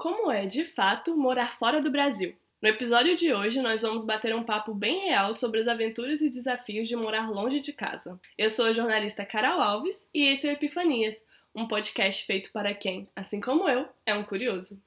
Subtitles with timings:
[0.00, 2.34] Como é, de fato, morar fora do Brasil?
[2.62, 6.30] No episódio de hoje, nós vamos bater um papo bem real sobre as aventuras e
[6.30, 8.18] desafios de morar longe de casa.
[8.38, 12.72] Eu sou a jornalista Carol Alves e esse é o Epifanias, um podcast feito para
[12.72, 14.82] quem, assim como eu, é um curioso.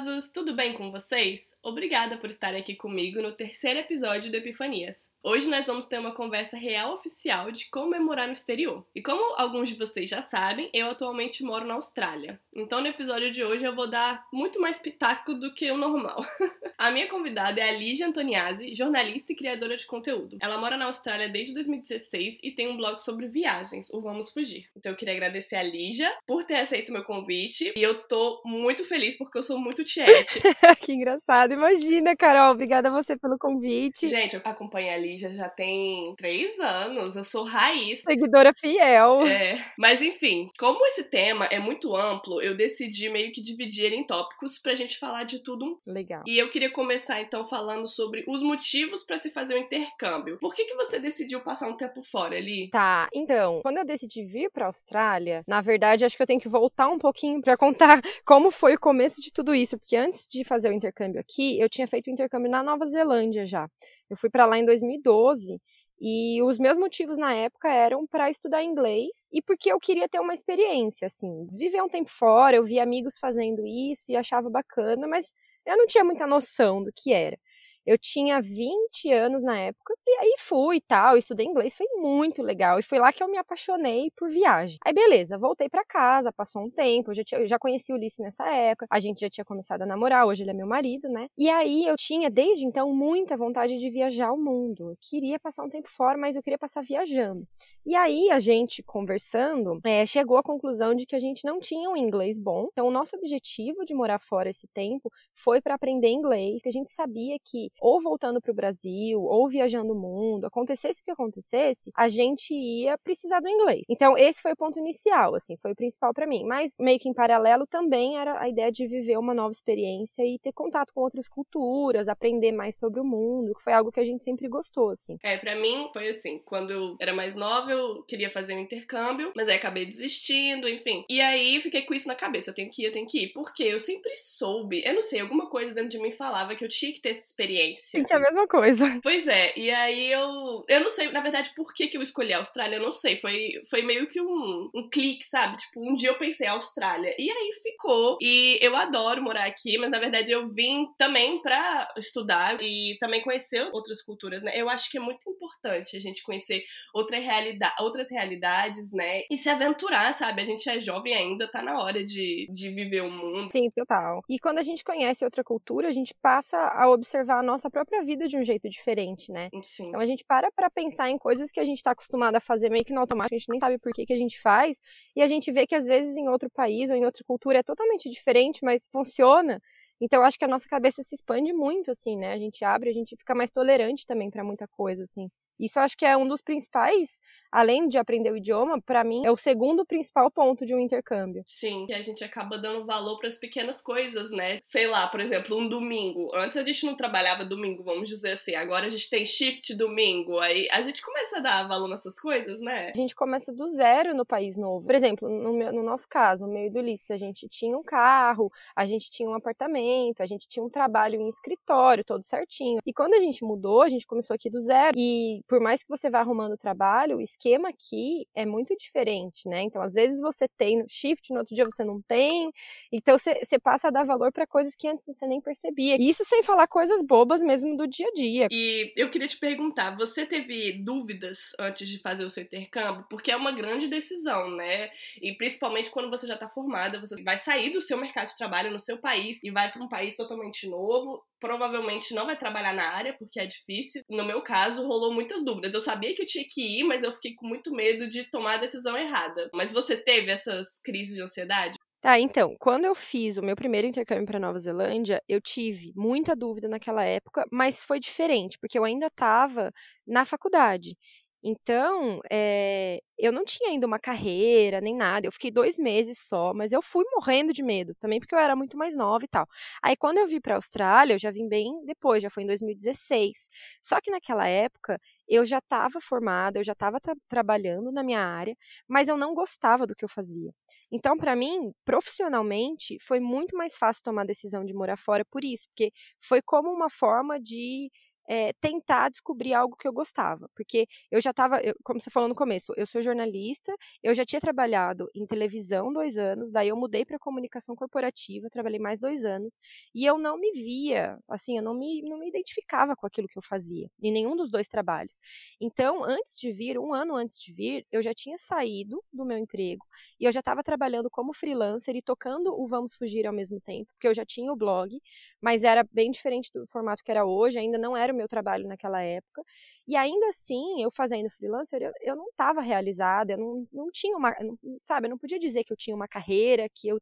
[0.00, 1.52] Curiosos, tudo bem com vocês?
[1.62, 5.12] Obrigada por estarem aqui comigo no terceiro episódio do Epifanias.
[5.22, 8.84] Hoje nós vamos ter uma conversa real oficial de como é no exterior.
[8.94, 12.40] E como alguns de vocês já sabem, eu atualmente moro na Austrália.
[12.54, 16.24] Então no episódio de hoje eu vou dar muito mais pitaco do que o normal.
[16.78, 20.38] a minha convidada é a Lígia Antoniazzi, jornalista e criadora de conteúdo.
[20.40, 24.66] Ela mora na Austrália desde 2016 e tem um blog sobre viagens, o Vamos Fugir.
[24.74, 28.82] Então eu queria agradecer a Lígia por ter aceito meu convite e eu tô muito
[28.84, 30.40] feliz porque eu sou muito tiete.
[30.80, 31.52] que engraçado.
[31.52, 32.52] Imagina, Carol.
[32.52, 34.08] Obrigada a você pelo convite.
[34.08, 37.16] Gente, eu acompanho a Lígia já tem três anos.
[37.16, 38.00] Eu sou raiz.
[38.00, 39.26] Seguidora fiel.
[39.26, 39.64] É.
[39.78, 44.04] Mas enfim, como esse tema é muito amplo, eu decidi meio que dividir ele em
[44.04, 45.80] tópicos pra gente falar de tudo.
[45.86, 46.22] Legal.
[46.26, 50.38] E eu queria começar então falando sobre os motivos para se fazer o um intercâmbio.
[50.38, 52.70] Por que, que você decidiu passar um tempo fora ali?
[52.70, 56.48] Tá, então, quando eu decidi vir pra Austrália, na verdade, acho que eu tenho que
[56.48, 60.44] voltar um pouquinho para contar como foi o começo de tudo isso, porque antes de
[60.44, 63.68] fazer o intercâmbio aqui, eu tinha feito o intercâmbio na Nova Zelândia já.
[64.08, 65.60] Eu fui para lá em 2012
[66.00, 70.18] e os meus motivos na época eram para estudar inglês e porque eu queria ter
[70.18, 72.56] uma experiência, assim, viver um tempo fora.
[72.56, 75.34] Eu via amigos fazendo isso e achava bacana, mas
[75.66, 77.38] eu não tinha muita noção do que era.
[77.86, 82.42] Eu tinha 20 anos na época, e aí fui e tal, estudei inglês, foi muito
[82.42, 82.78] legal.
[82.78, 84.78] E foi lá que eu me apaixonei por viagem.
[84.84, 87.96] Aí beleza, voltei para casa, passou um tempo, eu já, tinha, eu já conheci o
[87.96, 91.08] Ulisses nessa época, a gente já tinha começado a namorar, hoje ele é meu marido,
[91.08, 91.26] né?
[91.36, 94.90] E aí eu tinha, desde então, muita vontade de viajar ao mundo.
[94.90, 97.46] Eu queria passar um tempo fora, mas eu queria passar viajando.
[97.86, 101.88] E aí a gente, conversando, é, chegou à conclusão de que a gente não tinha
[101.88, 102.68] um inglês bom.
[102.72, 106.72] Então o nosso objetivo de morar fora esse tempo foi para aprender inglês, que a
[106.72, 111.10] gente sabia que ou voltando para o Brasil, ou viajando o mundo, acontecesse o que
[111.10, 113.82] acontecesse, a gente ia precisar do inglês.
[113.88, 116.44] Então, esse foi o ponto inicial, assim, foi o principal para mim.
[116.44, 120.38] Mas, meio que em paralelo, também era a ideia de viver uma nova experiência e
[120.38, 124.04] ter contato com outras culturas, aprender mais sobre o mundo, que foi algo que a
[124.04, 125.16] gente sempre gostou, assim.
[125.22, 129.32] É, para mim foi assim, quando eu era mais nova, eu queria fazer um intercâmbio,
[129.34, 131.04] mas aí acabei desistindo, enfim.
[131.08, 133.28] E aí fiquei com isso na cabeça, eu tenho que ir, eu tenho que ir.
[133.32, 136.68] Porque eu sempre soube, eu não sei, alguma coisa dentro de mim falava que eu
[136.68, 137.90] tinha que ter essa experiência experiência.
[137.90, 139.00] Senti a mesma coisa.
[139.02, 140.64] Pois é, e aí eu.
[140.68, 143.16] Eu não sei, na verdade, por que, que eu escolhi a Austrália, eu não sei.
[143.16, 145.56] Foi, foi meio que um, um clique, sabe?
[145.56, 147.14] Tipo, um dia eu pensei Austrália.
[147.18, 148.18] E aí ficou.
[148.20, 153.22] E eu adoro morar aqui, mas na verdade eu vim também pra estudar e também
[153.22, 154.52] conhecer outras culturas, né?
[154.54, 156.62] Eu acho que é muito importante a gente conhecer
[156.94, 159.22] outra realidade, outras realidades, né?
[159.30, 160.42] E se aventurar, sabe?
[160.42, 163.46] A gente é jovem ainda, tá na hora de, de viver o mundo.
[163.46, 164.22] Sim, total.
[164.28, 168.02] E quando a gente conhece outra cultura, a gente passa a observar a nossa própria
[168.04, 169.48] vida de um jeito diferente, né?
[169.62, 169.88] Sim.
[169.88, 172.70] Então a gente para pra pensar em coisas que a gente tá acostumado a fazer
[172.70, 174.78] meio que no automático, a gente nem sabe por que, que a gente faz,
[175.14, 177.62] e a gente vê que às vezes em outro país ou em outra cultura é
[177.62, 179.60] totalmente diferente, mas funciona.
[180.00, 182.32] Então, eu acho que a nossa cabeça se expande muito, assim, né?
[182.32, 185.28] A gente abre, a gente fica mais tolerante também para muita coisa, assim.
[185.60, 187.20] Isso eu acho que é um dos principais,
[187.52, 191.42] além de aprender o idioma, para mim é o segundo principal ponto de um intercâmbio.
[191.46, 194.58] Sim, que a gente acaba dando valor para as pequenas coisas, né?
[194.62, 196.30] Sei lá, por exemplo, um domingo.
[196.34, 198.54] Antes a gente não trabalhava domingo, vamos dizer assim.
[198.54, 200.38] Agora a gente tem shift domingo.
[200.38, 202.92] Aí a gente começa a dar valor nessas coisas, né?
[202.94, 204.86] A gente começa do zero no país novo.
[204.86, 207.82] Por exemplo, no, meu, no nosso caso, no meio do Ulisses, a gente tinha um
[207.82, 212.80] carro, a gente tinha um apartamento, a gente tinha um trabalho em escritório, todo certinho.
[212.86, 214.96] E quando a gente mudou, a gente começou aqui do zero.
[214.96, 219.62] E por mais que você vá arrumando trabalho, o esquema aqui é muito diferente, né?
[219.62, 222.52] Então, às vezes você tem shift, no outro dia você não tem.
[222.92, 225.96] Então, você, passa a dar valor para coisas que antes você nem percebia.
[226.00, 228.46] Isso sem falar coisas bobas mesmo do dia a dia.
[228.48, 233.04] E eu queria te perguntar, você teve dúvidas antes de fazer o seu intercâmbio?
[233.10, 234.90] Porque é uma grande decisão, né?
[235.20, 238.70] E principalmente quando você já está formada, você vai sair do seu mercado de trabalho
[238.70, 242.84] no seu país e vai para um país totalmente novo provavelmente não vai trabalhar na
[242.90, 244.04] área, porque é difícil.
[244.08, 245.74] No meu caso, rolou muitas dúvidas.
[245.74, 248.54] Eu sabia que eu tinha que ir, mas eu fiquei com muito medo de tomar
[248.54, 249.50] a decisão errada.
[249.52, 251.74] Mas você teve essas crises de ansiedade?
[252.00, 256.34] Tá, então, quando eu fiz o meu primeiro intercâmbio para Nova Zelândia, eu tive muita
[256.34, 259.70] dúvida naquela época, mas foi diferente, porque eu ainda estava
[260.06, 260.96] na faculdade.
[261.42, 265.26] Então, é, eu não tinha ainda uma carreira nem nada.
[265.26, 268.54] Eu fiquei dois meses só, mas eu fui morrendo de medo também porque eu era
[268.54, 269.46] muito mais nova e tal.
[269.82, 272.46] Aí, quando eu vim para a Austrália, eu já vim bem depois, já foi em
[272.46, 273.48] 2016.
[273.80, 278.20] Só que naquela época eu já estava formada, eu já estava tra trabalhando na minha
[278.20, 278.54] área,
[278.86, 280.52] mas eu não gostava do que eu fazia.
[280.92, 285.42] Então, para mim, profissionalmente, foi muito mais fácil tomar a decisão de morar fora por
[285.44, 285.90] isso, porque
[286.20, 287.90] foi como uma forma de
[288.30, 290.48] é, tentar descobrir algo que eu gostava.
[290.54, 293.74] Porque eu já estava, como você falou no começo, eu sou jornalista,
[294.04, 298.78] eu já tinha trabalhado em televisão dois anos, daí eu mudei para comunicação corporativa, trabalhei
[298.78, 299.58] mais dois anos,
[299.92, 303.36] e eu não me via, assim, eu não me, não me identificava com aquilo que
[303.36, 305.18] eu fazia, em nenhum dos dois trabalhos.
[305.60, 309.38] Então, antes de vir, um ano antes de vir, eu já tinha saído do meu
[309.38, 309.84] emprego
[310.20, 313.90] e eu já estava trabalhando como freelancer e tocando o Vamos Fugir ao mesmo tempo,
[313.94, 315.00] porque eu já tinha o blog,
[315.40, 318.68] mas era bem diferente do formato que era hoje, ainda não era o meu trabalho
[318.68, 319.42] naquela época.
[319.86, 324.16] E ainda assim, eu fazendo freelancer, eu, eu não estava realizada, eu não, não tinha
[324.16, 326.98] uma, não, sabe, eu não podia dizer que eu tinha uma carreira, que eu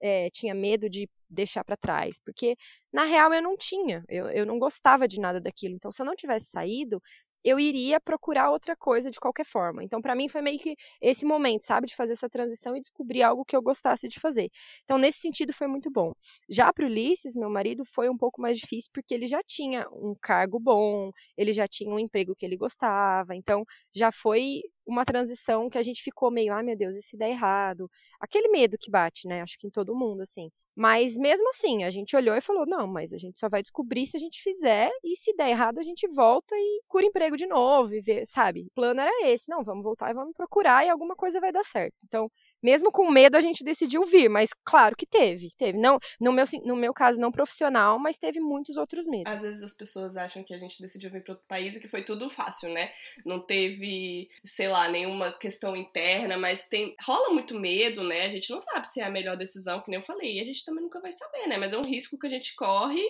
[0.00, 2.56] é, tinha medo de deixar para trás, porque
[2.92, 5.74] na real eu não tinha, eu, eu não gostava de nada daquilo.
[5.76, 7.00] Então, se eu não tivesse saído,
[7.44, 9.82] eu iria procurar outra coisa de qualquer forma.
[9.84, 13.22] Então, para mim, foi meio que esse momento, sabe, de fazer essa transição e descobrir
[13.22, 14.50] algo que eu gostasse de fazer.
[14.84, 16.12] Então, nesse sentido, foi muito bom.
[16.48, 20.14] Já para Ulisses, meu marido, foi um pouco mais difícil porque ele já tinha um
[20.20, 23.34] cargo bom, ele já tinha um emprego que ele gostava.
[23.34, 23.64] Então,
[23.94, 27.30] já foi uma transição que a gente ficou meio, ai meu Deus, e se der
[27.30, 27.90] errado?
[28.20, 29.42] Aquele medo que bate, né?
[29.42, 30.50] Acho que em todo mundo, assim.
[30.74, 34.06] Mas mesmo assim, a gente olhou e falou: não, mas a gente só vai descobrir
[34.06, 37.46] se a gente fizer, e se der errado, a gente volta e cura emprego de
[37.46, 38.62] novo, e vê, sabe?
[38.62, 41.64] O plano era esse: não, vamos voltar e vamos procurar, e alguma coisa vai dar
[41.64, 41.96] certo.
[42.04, 42.30] Então,
[42.62, 45.50] mesmo com medo, a gente decidiu vir, mas claro que teve.
[45.56, 45.78] Teve.
[45.78, 49.32] Não, no, meu, no meu caso, não profissional, mas teve muitos outros medos.
[49.32, 51.88] Às vezes as pessoas acham que a gente decidiu vir para outro país e que
[51.88, 52.92] foi tudo fácil, né?
[53.24, 56.94] Não teve, sei lá, nenhuma questão interna, mas tem.
[57.02, 58.26] rola muito medo, né?
[58.26, 60.44] A gente não sabe se é a melhor decisão, que nem eu falei, e a
[60.44, 61.56] gente também nunca vai saber, né?
[61.56, 63.02] Mas é um risco que a gente corre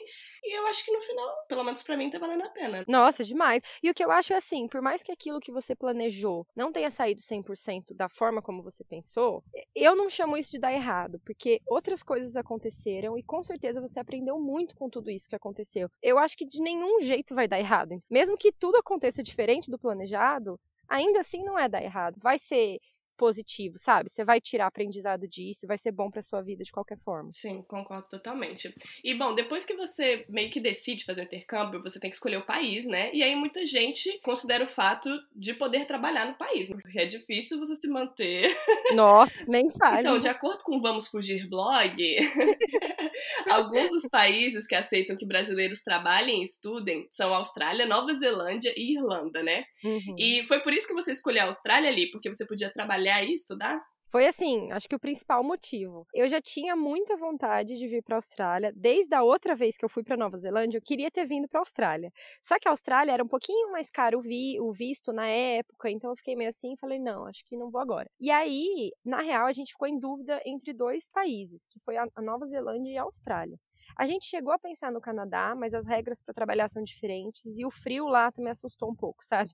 [0.44, 2.84] e eu acho que no final, pelo menos para mim, tá valendo a pena.
[2.88, 3.62] Nossa, demais.
[3.82, 6.72] E o que eu acho é assim, por mais que aquilo que você planejou não
[6.72, 9.41] tenha saído 100% da forma como você pensou,
[9.74, 14.00] eu não chamo isso de dar errado, porque outras coisas aconteceram e com certeza você
[14.00, 15.88] aprendeu muito com tudo isso que aconteceu.
[16.02, 18.02] Eu acho que de nenhum jeito vai dar errado.
[18.10, 20.58] Mesmo que tudo aconteça diferente do planejado,
[20.88, 22.18] ainda assim não é dar errado.
[22.22, 22.78] Vai ser
[23.16, 24.10] positivo, sabe?
[24.10, 27.30] Você vai tirar aprendizado disso, vai ser bom para sua vida de qualquer forma.
[27.32, 28.74] Sim, concordo totalmente.
[29.02, 32.38] E bom, depois que você meio que decide fazer o intercâmbio, você tem que escolher
[32.38, 33.10] o país, né?
[33.12, 37.58] E aí muita gente considera o fato de poder trabalhar no país, porque é difícil
[37.58, 38.54] você se manter.
[38.94, 40.00] Nossa, nem fale.
[40.00, 41.96] Então, de acordo com o Vamos Fugir blog,
[43.50, 48.94] alguns dos países que aceitam que brasileiros trabalhem e estudem são Austrália, Nova Zelândia e
[48.94, 49.64] Irlanda, né?
[49.84, 50.16] Uhum.
[50.18, 53.22] E foi por isso que você escolheu a Austrália ali, porque você podia trabalhar trabalhar
[53.24, 53.82] e estudar?
[54.08, 56.06] Foi assim, acho que o principal motivo.
[56.12, 58.70] Eu já tinha muita vontade de vir para a Austrália.
[58.76, 61.60] Desde a outra vez que eu fui para Nova Zelândia, eu queria ter vindo para
[61.60, 62.12] a Austrália.
[62.42, 66.10] Só que a Austrália era um pouquinho mais caro vi, o visto na época, então
[66.10, 68.10] eu fiquei meio assim e falei, não, acho que não vou agora.
[68.20, 72.06] E aí, na real, a gente ficou em dúvida entre dois países, que foi a
[72.18, 73.58] Nova Zelândia e a Austrália.
[73.96, 77.64] A gente chegou a pensar no Canadá, mas as regras para trabalhar são diferentes e
[77.64, 79.50] o frio lá também assustou um pouco, sabe?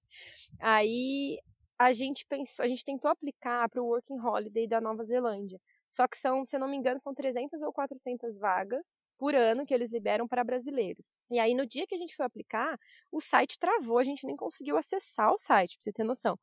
[0.59, 1.39] Aí
[1.79, 5.61] a gente pensou, a gente tentou aplicar para o Working Holiday da Nova Zelândia.
[5.89, 9.65] Só que são, se eu não me engano, são 300 ou 400 vagas por ano
[9.67, 11.15] que eles liberam para brasileiros.
[11.31, 12.79] E aí, no dia que a gente foi aplicar,
[13.11, 16.39] o site travou, a gente nem conseguiu acessar o site, para você ter noção.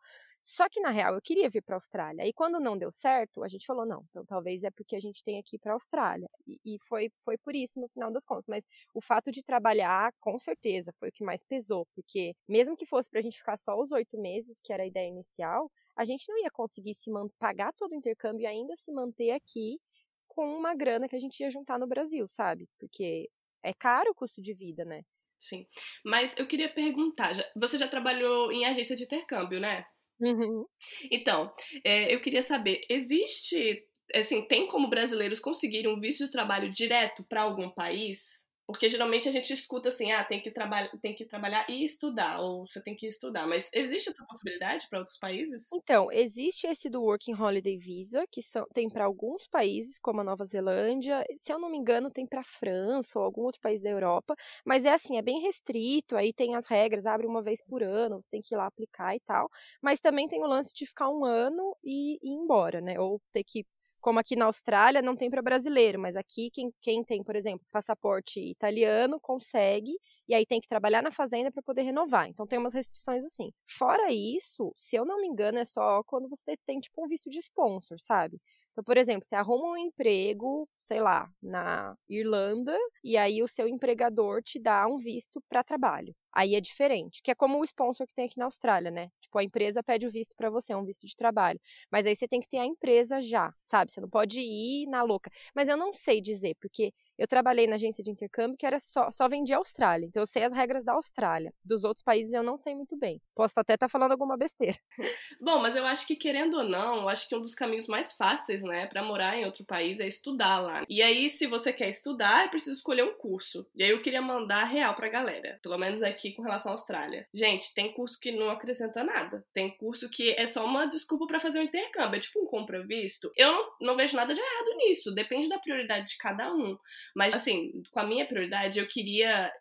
[0.48, 2.24] Só que, na real, eu queria vir para a Austrália.
[2.24, 5.24] E quando não deu certo, a gente falou, não, então talvez é porque a gente
[5.24, 6.30] tem ir para a Austrália.
[6.46, 8.46] E, e, foi, foi por isso, no final das contas.
[8.48, 11.88] Mas o fato de trabalhar, com certeza, foi o que mais pesou.
[11.96, 14.86] Porque mesmo que fosse para a gente ficar só os oito meses, que era a
[14.86, 17.10] ideia inicial, a gente não ia conseguir se
[17.40, 19.80] pagar todo o intercâmbio e ainda se manter aqui
[20.28, 22.70] com uma grana que a gente ia juntar no Brasil, sabe?
[22.80, 23.32] Porque
[23.64, 25.02] é caro o custo de vida, né?
[25.40, 25.66] Sim.
[26.06, 29.86] Mas eu queria perguntar, você já trabalhou em agência de intercâmbio, né?
[30.20, 30.66] Uhum.
[31.12, 31.52] Então,
[31.84, 37.24] é, eu queria saber, existe, assim, tem como brasileiros conseguirem um visto de trabalho direto
[37.28, 38.45] para algum país?
[38.68, 42.42] Porque geralmente a gente escuta assim, ah, tem que, traba tem que trabalhar e estudar,
[42.42, 43.48] ou você tem que estudar.
[43.48, 45.74] Mas existe essa possibilidade para outros países?
[45.74, 50.24] Então, existe esse do Working Holiday Visa, que são, tem para alguns países, como a
[50.24, 51.24] Nova Zelândia.
[51.36, 54.36] Se eu não me engano, tem para França ou algum outro país da Europa.
[54.66, 58.22] Mas é assim, é bem restrito, aí tem as regras, abre uma vez por ano,
[58.22, 59.50] você tem que ir lá aplicar e tal.
[59.82, 63.00] Mas também tem o lance de ficar um ano e ir embora, né?
[63.00, 63.66] Ou ter que
[64.06, 67.66] Como aqui na Austrália não tem para brasileiro, mas aqui quem, quem tem, por exemplo,
[67.72, 69.98] passaporte italiano consegue
[70.30, 72.30] e aí tem que trabalhar na fazenda para poder renovar.
[72.30, 73.50] Então tem umas restrições assim.
[73.66, 77.32] Fora isso, se eu não me engano, é só quando você tem tipo um visto
[77.32, 78.40] de sponsor, sabe?
[78.74, 83.68] Então, por exemplo, você arruma um emprego, sei lá, na Irlanda, e aí o seu
[83.68, 86.16] empregador te dá um visto para trabalho.
[86.36, 89.10] Aí é diferente, que é como o sponsor que tem aqui na Austrália, né?
[89.22, 91.60] Tipo, a empresa pede o visto para você, é um visto de trabalho.
[91.90, 93.92] Mas aí você tem que ter a empresa já, sabe?
[93.92, 95.32] Você não pode ir na louca.
[95.56, 99.10] Mas eu não sei dizer, porque eu trabalhei na agência de intercâmbio que era só,
[99.12, 100.06] só vendia Austrália.
[100.06, 101.54] Então eu sei as regras da Austrália.
[101.64, 103.22] Dos outros países eu não sei muito bem.
[103.34, 104.78] Posso até estar tá falando alguma besteira.
[105.40, 108.12] Bom, mas eu acho que querendo ou não, eu acho que um dos caminhos mais
[108.12, 110.84] fáceis, né, para morar em outro país é estudar lá.
[110.90, 113.66] E aí, se você quer estudar, é preciso escolher um curso.
[113.74, 115.60] E aí eu queria mandar real pra galera.
[115.62, 117.28] Pelo menos aqui aqui com relação à Austrália.
[117.34, 119.46] Gente, tem curso que não acrescenta nada.
[119.54, 122.18] Tem curso que é só uma desculpa para fazer um intercâmbio.
[122.18, 123.32] É tipo um compra-visto.
[123.36, 125.14] Eu não, não vejo nada de errado nisso.
[125.14, 126.78] Depende da prioridade de cada um.
[127.16, 129.52] Mas, assim, com a minha prioridade, eu queria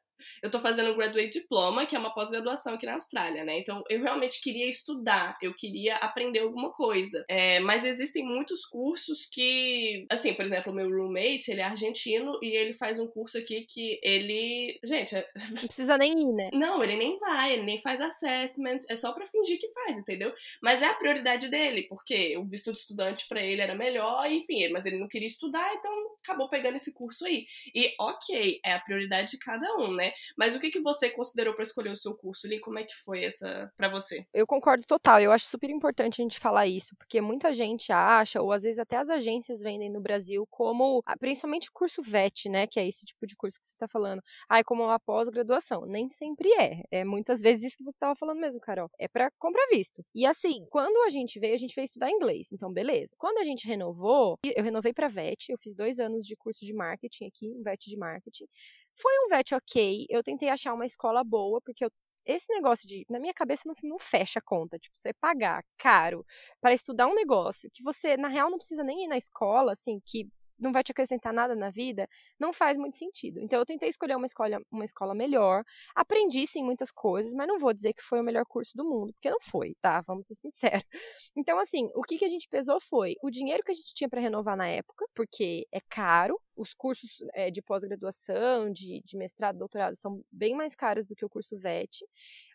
[0.42, 3.58] eu tô fazendo um Graduate Diploma, que é uma pós-graduação aqui na Austrália, né?
[3.58, 7.24] Então, eu realmente queria estudar, eu queria aprender alguma coisa.
[7.28, 12.38] É, mas existem muitos cursos que, assim, por exemplo, o meu roommate, ele é argentino
[12.42, 14.78] e ele faz um curso aqui que ele.
[14.84, 15.16] Gente.
[15.16, 15.28] É...
[15.50, 16.50] Não precisa nem ir, né?
[16.52, 20.32] Não, ele nem vai, ele nem faz assessment, é só pra fingir que faz, entendeu?
[20.62, 24.68] Mas é a prioridade dele, porque o visto de estudante para ele era melhor, enfim,
[24.70, 25.92] mas ele não queria estudar, então
[26.22, 27.46] acabou pegando esse curso aí.
[27.74, 30.03] E ok, é a prioridade de cada um, né?
[30.36, 32.60] Mas o que, que você considerou para escolher o seu curso ali?
[32.60, 34.26] Como é que foi essa para você?
[34.32, 35.20] Eu concordo total.
[35.20, 38.78] Eu acho super importante a gente falar isso, porque muita gente acha, ou às vezes
[38.78, 42.66] até as agências vendem no Brasil como, ah, principalmente o curso VET, né?
[42.66, 44.22] Que é esse tipo de curso que você está falando.
[44.48, 45.86] Ah, é como uma pós-graduação.
[45.86, 46.82] Nem sempre é.
[46.90, 48.90] É muitas vezes isso que você estava falando mesmo, Carol.
[48.98, 50.04] É para comprar visto.
[50.14, 52.52] E assim, quando a gente veio, a gente veio estudar inglês.
[52.52, 53.14] Então, beleza.
[53.18, 56.72] Quando a gente renovou, eu renovei para VET, eu fiz dois anos de curso de
[56.72, 58.46] marketing aqui, um VET de marketing.
[58.94, 61.90] Foi um VET ok, eu tentei achar uma escola boa, porque eu
[62.26, 64.78] esse negócio de, na minha cabeça, não, não fecha a conta.
[64.78, 66.24] Tipo, você pagar caro
[66.60, 70.00] para estudar um negócio que você, na real, não precisa nem ir na escola, assim,
[70.04, 70.26] que
[70.58, 72.08] não vai te acrescentar nada na vida,
[72.38, 73.40] não faz muito sentido.
[73.40, 77.58] Então eu tentei escolher uma escola, uma escola melhor, aprendi sim muitas coisas, mas não
[77.58, 80.00] vou dizer que foi o melhor curso do mundo, porque não foi, tá?
[80.02, 80.84] Vamos ser sinceros.
[81.36, 84.08] Então assim, o que, que a gente pesou foi o dinheiro que a gente tinha
[84.08, 89.58] para renovar na época, porque é caro, os cursos é, de pós-graduação, de, de mestrado,
[89.58, 92.04] doutorado são bem mais caros do que o curso VET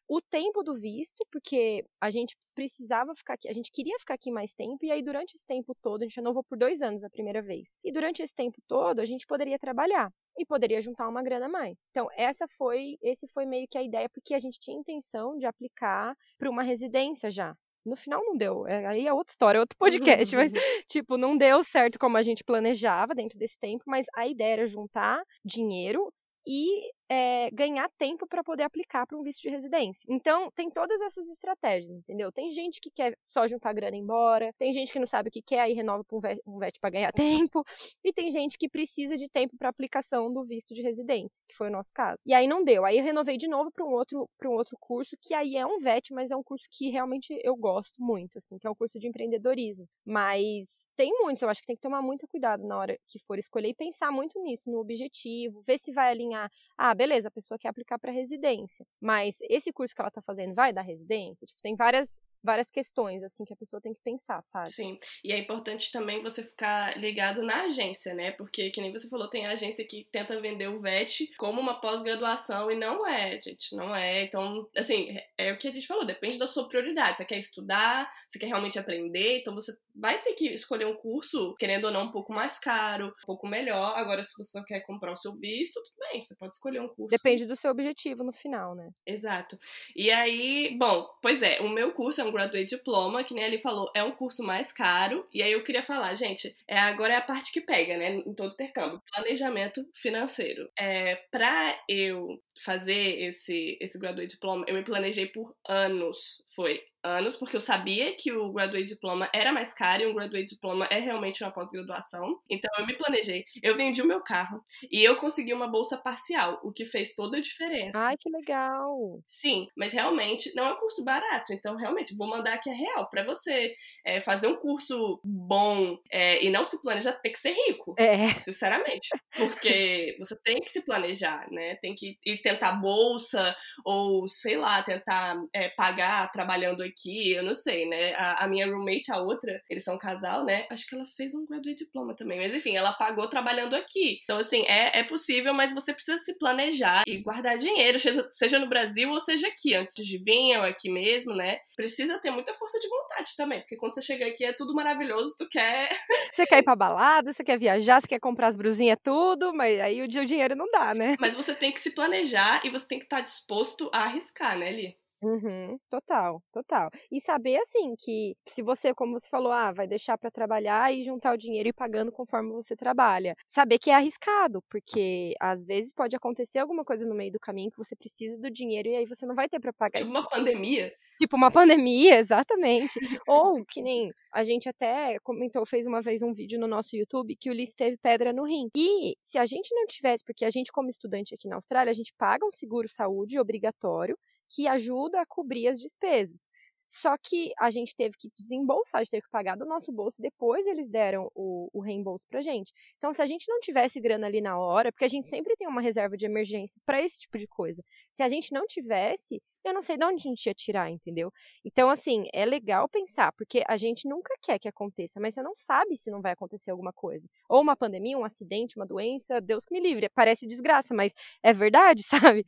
[0.10, 4.32] o tempo do visto, porque a gente precisava ficar aqui, a gente queria ficar aqui
[4.32, 7.10] mais tempo, e aí durante esse tempo todo, a gente renovou por dois anos a
[7.12, 7.78] primeira vez.
[7.84, 11.50] E durante esse tempo todo, a gente poderia trabalhar e poderia juntar uma grana a
[11.50, 11.90] mais.
[11.92, 15.46] Então, essa foi, esse foi meio que a ideia, porque a gente tinha intenção de
[15.46, 17.56] aplicar para uma residência já.
[17.86, 20.52] No final não deu, é, aí é outra história, é outro podcast, mas,
[20.90, 24.68] tipo, não deu certo como a gente planejava dentro desse tempo, mas a ideia era
[24.68, 26.12] juntar dinheiro
[26.48, 30.06] e é, ganhar tempo para poder aplicar para um visto de residência.
[30.08, 32.32] Então, tem todas essas estratégias, entendeu?
[32.32, 35.30] Tem gente que quer só juntar grana e ir embora, tem gente que não sabe
[35.30, 37.12] o que quer, aí renova para um VET, um VET para ganhar
[37.50, 37.64] tempo,
[38.04, 41.68] e tem gente que precisa de tempo para aplicação do visto de residência, que foi
[41.68, 42.20] o nosso caso.
[42.26, 42.86] E aí não deu.
[42.86, 45.66] Aí eu renovei de novo para um outro para um outro curso que aí é
[45.66, 48.76] um VET, mas é um curso que realmente eu gosto muito, assim, que é um
[48.76, 49.88] curso de empreendedorismo.
[50.06, 53.40] Mas tem muitos, eu acho que tem que tomar muito cuidado na hora que for
[53.40, 57.58] escolher e pensar muito nisso, no objetivo, ver se vai alinhar, ah, beleza, a pessoa
[57.58, 61.48] quer aplicar para residência, mas esse curso que ela está fazendo vai dar residência?
[61.48, 64.72] Tipo, tem várias várias questões, assim, que a pessoa tem que pensar, sabe?
[64.72, 64.98] Sim.
[65.24, 68.32] E é importante também você ficar ligado na agência, né?
[68.32, 72.72] Porque, que nem você falou, tem agência que tenta vender o VET como uma pós-graduação
[72.72, 73.76] e não é, gente.
[73.76, 74.24] Não é.
[74.24, 77.18] Então, assim, é o que a gente falou, depende da sua prioridade.
[77.18, 81.56] Você quer estudar, você quer realmente aprender, então você vai ter que escolher um curso,
[81.60, 83.94] querendo ou não, um pouco mais caro, um pouco melhor.
[83.98, 87.16] Agora, se você quer comprar o seu visto, tudo bem, você pode escolher um curso.
[87.16, 88.90] Depende do seu objetivo no final, né?
[89.06, 89.58] Exato.
[89.96, 93.44] E aí, bom, pois é, o meu curso é um um Graduate Diploma, que nem
[93.44, 95.28] ele falou, é um curso mais caro.
[95.34, 98.34] E aí eu queria falar, gente, é, agora é a parte que pega, né, em
[98.34, 100.70] todo intercâmbio, planejamento financeiro.
[100.78, 106.44] É, pra eu fazer esse, esse Graduate Diploma, eu me planejei por anos.
[106.56, 110.48] Foi anos, porque eu sabia que o Graduate Diploma era mais caro e um Graduate
[110.48, 112.38] Diploma é realmente uma pós-graduação.
[112.50, 113.46] Então eu me planejei.
[113.62, 117.38] Eu vendi o meu carro e eu consegui uma bolsa parcial, o que fez toda
[117.38, 117.98] a diferença.
[118.00, 119.22] Ai, que legal!
[119.26, 121.54] Sim, mas realmente não é um curso barato.
[121.54, 123.10] Então, realmente, vou mandar aqui a real.
[123.10, 123.74] para você
[124.06, 127.96] é, fazer um curso bom é, e não se planejar, tem que ser rico.
[127.98, 128.34] É.
[128.36, 129.10] Sinceramente.
[129.36, 131.76] Porque você tem que se planejar, né?
[131.76, 132.18] Tem que.
[132.26, 138.14] E tentar bolsa ou, sei lá, tentar é, pagar trabalhando aqui, eu não sei, né?
[138.16, 140.66] A, a, minha roommate, a outra, eles são um casal, né?
[140.70, 144.20] Acho que ela fez um graduate diploma também, mas enfim, ela pagou trabalhando aqui.
[144.24, 148.60] Então, assim, é, é possível, mas você precisa se planejar e guardar dinheiro, seja, seja
[148.60, 151.60] no Brasil ou seja aqui, antes de vir ou aqui mesmo, né?
[151.76, 155.36] Precisa ter muita força de vontade também, porque quando você chega aqui é tudo maravilhoso,
[155.38, 155.90] tu quer.
[156.34, 159.78] Você quer ir pra balada, você quer viajar, você quer comprar as brusinhas, tudo, mas
[159.80, 161.16] aí o dinheiro não dá, né?
[161.20, 164.72] Mas você tem que se planejar e você tem que estar disposto a arriscar, né,
[164.72, 165.00] Li?
[165.22, 166.90] Uhum, total, total.
[167.12, 171.04] E saber assim que se você, como você falou, ah, vai deixar para trabalhar e
[171.04, 173.36] juntar o dinheiro e ir pagando conforme você trabalha.
[173.46, 177.70] Saber que é arriscado, porque às vezes pode acontecer alguma coisa no meio do caminho
[177.70, 180.00] que você precisa do dinheiro e aí você não vai ter para pagar.
[180.00, 180.96] Tipo uma pandemia.
[181.20, 182.98] Tipo uma pandemia, exatamente.
[183.28, 187.36] Ou que nem a gente até comentou, fez uma vez um vídeo no nosso YouTube
[187.36, 188.70] que o Ulisses teve pedra no rim.
[188.74, 191.94] E se a gente não tivesse, porque a gente como estudante aqui na Austrália, a
[191.94, 194.18] gente paga um seguro saúde obrigatório
[194.50, 196.50] que ajuda a cobrir as despesas.
[196.88, 200.20] Só que a gente teve que desembolsar, a gente teve que pagar do nosso bolso,
[200.24, 202.74] depois eles deram o, o reembolso pra gente.
[202.98, 205.68] Então, se a gente não tivesse grana ali na hora, porque a gente sempre tem
[205.68, 207.84] uma reserva de emergência para esse tipo de coisa,
[208.16, 211.32] se a gente não tivesse, eu não sei de onde a gente ia tirar, entendeu?
[211.66, 215.56] Então, assim, é legal pensar, porque a gente nunca quer que aconteça, mas você não
[215.56, 217.28] sabe se não vai acontecer alguma coisa.
[217.50, 220.10] Ou uma pandemia, um acidente, uma doença, Deus que me livre.
[220.10, 221.14] Parece desgraça, mas
[221.44, 222.04] é verdade,
[222.38, 222.46] sabe?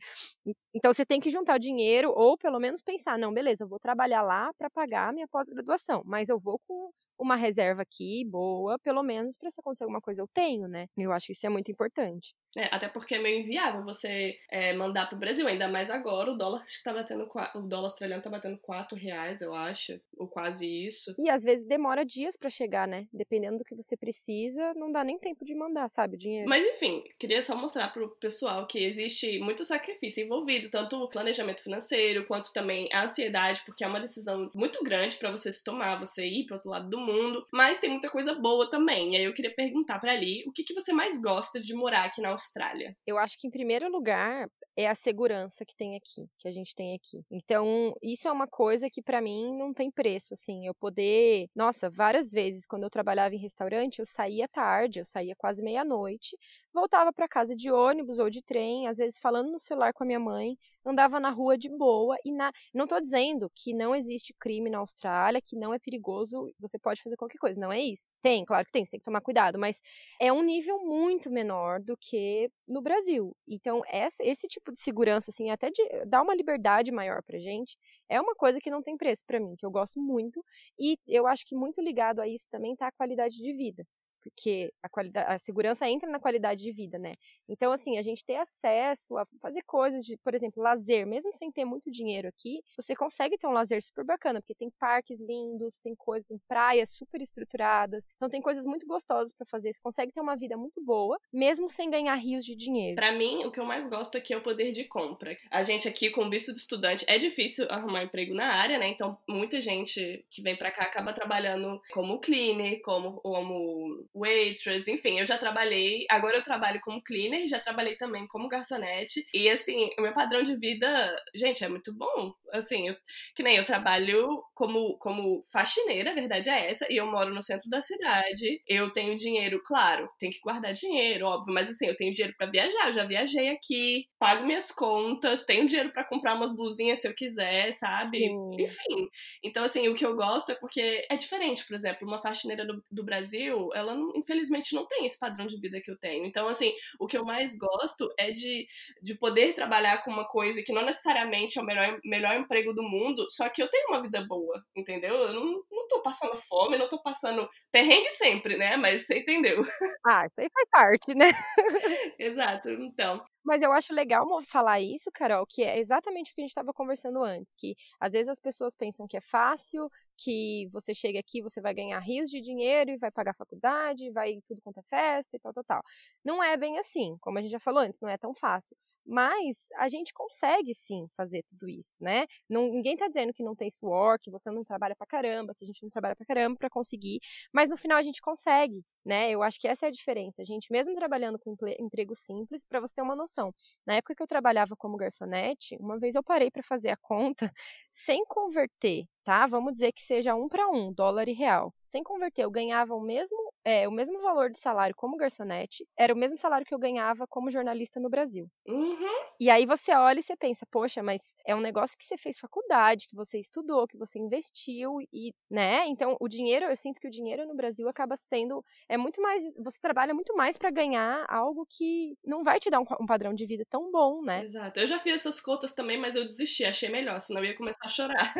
[0.74, 3.78] Então, você tem que juntar o dinheiro, ou pelo menos pensar, não, beleza, eu vou
[3.78, 8.78] trabalhar lá para pagar a minha pós-graduação, mas eu vou com uma reserva aqui boa,
[8.78, 10.86] pelo menos para se acontecer alguma coisa eu tenho, né?
[10.96, 12.34] Eu acho que isso é muito importante.
[12.56, 16.36] É, até porque é meio inviável você é, mandar pro Brasil, ainda mais agora, o
[16.36, 20.28] dólar acho que tá batendo, o dólar australiano tá batendo 4 reais, eu acho, ou
[20.28, 21.14] quase isso.
[21.18, 23.06] E às vezes demora dias para chegar, né?
[23.12, 26.48] Dependendo do que você precisa, não dá nem tempo de mandar, sabe, o dinheiro.
[26.48, 31.62] Mas enfim, queria só mostrar pro pessoal que existe muito sacrifício envolvido, tanto o planejamento
[31.62, 35.98] financeiro, quanto também a ansiedade, porque é uma decisão muito grande para você se tomar,
[35.98, 39.14] você ir pro outro lado do mundo, mas tem muita coisa boa também.
[39.14, 42.04] E aí eu queria perguntar para ali, o que, que você mais gosta de morar
[42.04, 42.96] aqui na Austrália?
[43.06, 46.74] Eu acho que, em primeiro lugar, é a segurança que tem aqui, que a gente
[46.74, 47.22] tem aqui.
[47.30, 51.90] Então, isso é uma coisa que para mim não tem preço, assim, eu poder, nossa,
[51.90, 56.36] várias vezes quando eu trabalhava em restaurante, eu saía tarde, eu saía quase meia-noite,
[56.72, 60.06] voltava para casa de ônibus ou de trem, às vezes falando no celular com a
[60.06, 62.50] minha mãe, andava na rua de boa e na...
[62.74, 67.02] não estou dizendo que não existe crime na Austrália, que não é perigoso, você pode
[67.02, 68.12] fazer qualquer coisa, não é isso.
[68.20, 69.80] Tem, claro que tem, você tem que tomar cuidado, mas
[70.20, 73.36] é um nível muito menor do que no Brasil.
[73.46, 77.78] Então, essa, esse tipo de segurança, assim, até de dar uma liberdade maior pra gente,
[78.08, 80.44] é uma coisa que não tem preço para mim, que eu gosto muito,
[80.78, 83.86] e eu acho que muito ligado a isso também está a qualidade de vida
[84.22, 87.14] porque a, qualidade, a segurança entra na qualidade de vida, né?
[87.48, 91.50] Então, assim, a gente ter acesso a fazer coisas de, por exemplo, lazer, mesmo sem
[91.50, 95.78] ter muito dinheiro aqui, você consegue ter um lazer super bacana, porque tem parques lindos,
[95.80, 99.72] tem coisas, tem praias super estruturadas, então tem coisas muito gostosas para fazer.
[99.72, 102.96] Você consegue ter uma vida muito boa, mesmo sem ganhar rios de dinheiro.
[102.96, 105.36] Para mim, o que eu mais gosto aqui é o poder de compra.
[105.50, 108.88] A gente aqui, com visto de estudante, é difícil arrumar emprego na área, né?
[108.88, 115.18] Então, muita gente que vem para cá acaba trabalhando como cleaner, como, como waitress, enfim,
[115.20, 116.04] eu já trabalhei.
[116.10, 119.26] Agora eu trabalho como cleaner, já trabalhei também como garçonete.
[119.32, 122.32] E assim, o meu padrão de vida, gente, é muito bom.
[122.52, 122.96] Assim, eu,
[123.34, 127.42] que nem eu trabalho como, como faxineira, a verdade é essa, e eu moro no
[127.42, 128.60] centro da cidade.
[128.66, 132.50] Eu tenho dinheiro, claro, tenho que guardar dinheiro, óbvio, mas assim, eu tenho dinheiro para
[132.50, 137.08] viajar, eu já viajei aqui, pago minhas contas, tenho dinheiro para comprar umas blusinhas se
[137.08, 138.18] eu quiser, sabe?
[138.18, 138.56] Sim.
[138.58, 139.08] Enfim.
[139.42, 142.82] Então, assim, o que eu gosto é porque é diferente, por exemplo, uma faxineira do,
[142.90, 146.24] do Brasil, ela não, infelizmente não tem esse padrão de vida que eu tenho.
[146.24, 148.66] Então, assim, o que eu mais gosto é de,
[149.02, 152.82] de poder trabalhar com uma coisa que não necessariamente é o melhor, melhor emprego do
[152.82, 155.14] mundo, só que eu tenho uma vida boa, entendeu?
[155.14, 158.76] Eu não, não tô passando fome, não tô passando perrengue sempre, né?
[158.76, 159.62] Mas você entendeu.
[160.04, 161.30] Ah, isso aí faz parte, né?
[162.18, 162.70] Exato.
[162.70, 166.50] Então, mas eu acho legal falar isso, Carol, que é exatamente o que a gente
[166.50, 171.18] estava conversando antes, que às vezes as pessoas pensam que é fácil, que você chega
[171.18, 174.82] aqui, você vai ganhar rios de dinheiro e vai pagar faculdade, vai tudo quanto é
[174.82, 175.82] festa e tal, tal, tal.
[176.24, 178.76] Não é bem assim, como a gente já falou antes, não é tão fácil.
[179.04, 182.26] Mas a gente consegue sim fazer tudo isso, né?
[182.48, 185.64] Não, ninguém está dizendo que não tem suor, que você não trabalha pra caramba, que
[185.64, 187.20] a gente não trabalha pra caramba para conseguir,
[187.52, 189.30] mas no final a gente consegue, né?
[189.30, 190.42] Eu acho que essa é a diferença.
[190.42, 193.52] A gente, mesmo trabalhando com emprego simples, para você ter uma noção.
[193.86, 197.52] Na época que eu trabalhava como garçonete, uma vez eu parei para fazer a conta
[197.90, 199.46] sem converter, tá?
[199.46, 201.74] Vamos dizer que seja um para um, dólar e real.
[201.82, 206.12] Sem converter, eu ganhava o mesmo é, o mesmo valor de salário como garçonete, era
[206.12, 208.50] o mesmo salário que eu ganhava como jornalista no Brasil.
[208.66, 209.22] Uhum.
[209.40, 212.38] E aí você olha e você pensa, poxa, mas é um negócio que você fez
[212.38, 215.86] faculdade, que você estudou, que você investiu e, né?
[215.86, 219.42] Então, o dinheiro, eu sinto que o dinheiro no Brasil acaba sendo é muito mais,
[219.56, 223.32] você trabalha muito mais para ganhar algo que não vai te dar um, um, padrão
[223.34, 224.44] de vida tão bom, né?
[224.44, 224.80] Exato.
[224.80, 227.84] Eu já fiz essas contas também, mas eu desisti, achei melhor, senão eu ia começar
[227.84, 228.34] a chorar.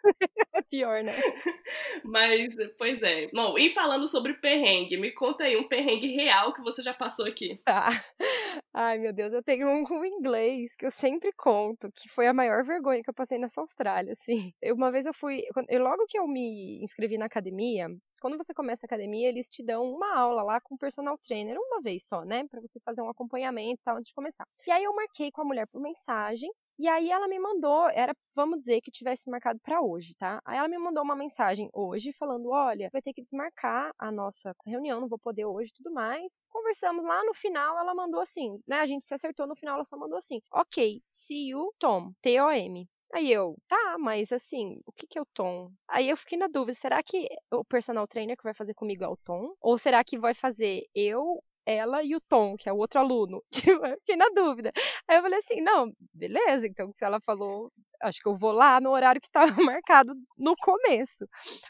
[0.74, 1.12] pior, né?
[2.04, 3.28] Mas, pois é.
[3.32, 7.26] Bom, e falando sobre perrengue, me conta aí um perrengue real que você já passou
[7.26, 7.60] aqui.
[7.64, 7.90] Tá.
[8.72, 12.32] Ai, meu Deus, eu tenho um com inglês que eu sempre conto, que foi a
[12.32, 14.52] maior vergonha que eu passei nessa Austrália, assim.
[14.62, 17.88] Eu, uma vez eu fui, eu, logo que eu me inscrevi na academia,
[18.20, 21.56] quando você começa a academia, eles te dão uma aula lá com o personal trainer,
[21.58, 22.44] uma vez só, né?
[22.48, 24.46] Pra você fazer um acompanhamento e tal, antes de começar.
[24.66, 28.14] E aí eu marquei com a mulher por mensagem, e aí ela me mandou, era,
[28.34, 30.40] vamos dizer, que tivesse marcado para hoje, tá?
[30.44, 34.54] Aí ela me mandou uma mensagem hoje falando: "Olha, vai ter que desmarcar a nossa
[34.66, 36.42] reunião, não vou poder hoje, tudo mais".
[36.48, 38.78] Conversamos lá no final, ela mandou assim, né?
[38.80, 42.40] A gente se acertou no final, ela só mandou assim: "OK, see you, Tom, T
[42.40, 42.88] O M".
[43.12, 45.70] Aí eu, tá, mas assim, o que que é o Tom?
[45.88, 49.08] Aí eu fiquei na dúvida, será que o personal trainer que vai fazer comigo é
[49.08, 49.54] o Tom?
[49.60, 53.42] Ou será que vai fazer eu, ela e o Tom, que é o outro aluno.
[53.52, 54.72] Tipo, eu fiquei na dúvida.
[55.08, 57.72] Aí eu falei assim, não, beleza, então se ela falou,
[58.02, 61.26] acho que eu vou lá no horário que estava marcado no começo.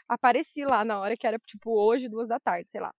[0.07, 2.93] Apareci lá na hora que era, tipo, hoje, duas da tarde, sei lá.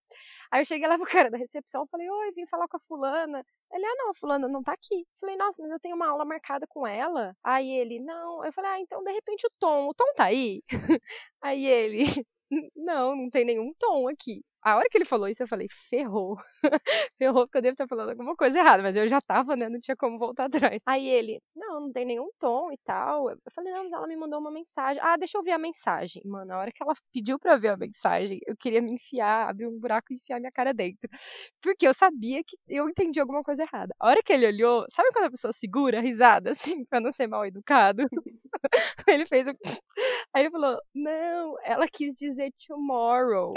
[0.51, 3.43] Aí eu cheguei lá pro cara da recepção, falei, oi, vim falar com a fulana.
[3.71, 5.05] Ele, ah, não, fulana não tá aqui.
[5.19, 7.35] Falei, nossa, mas eu tenho uma aula marcada com ela.
[7.43, 8.43] Aí ele, não.
[8.45, 10.61] Eu falei, ah, então de repente o Tom, o Tom tá aí?
[11.41, 12.05] aí ele,
[12.75, 14.41] não, não tem nenhum Tom aqui.
[14.67, 16.35] A hora que ele falou isso, eu falei, ferrou.
[17.17, 19.69] ferrou, porque eu devo estar falando alguma coisa errada, mas eu já tava, né?
[19.69, 20.81] Não tinha como voltar atrás.
[20.85, 23.29] Aí ele, não, não tem nenhum tom e tal.
[23.29, 25.01] Eu falei, não, mas ela me mandou uma mensagem.
[25.01, 26.21] Ah, deixa eu ver a mensagem.
[26.25, 29.67] Mano, a hora que ela pediu pra ver a mensagem, eu queria me enfiar, abrir
[29.67, 31.09] um buraco e enfiar minha cara dentro.
[31.61, 33.95] Porque eu sabia que eu entendi alguma coisa errada.
[33.97, 37.13] A hora que ele olhou, sabe quando a pessoa segura a risada, assim, pra não
[37.13, 38.03] ser mal educado?
[39.07, 39.45] ele fez.
[40.33, 43.53] Aí ele falou, não, ela quis dizer tomorrow.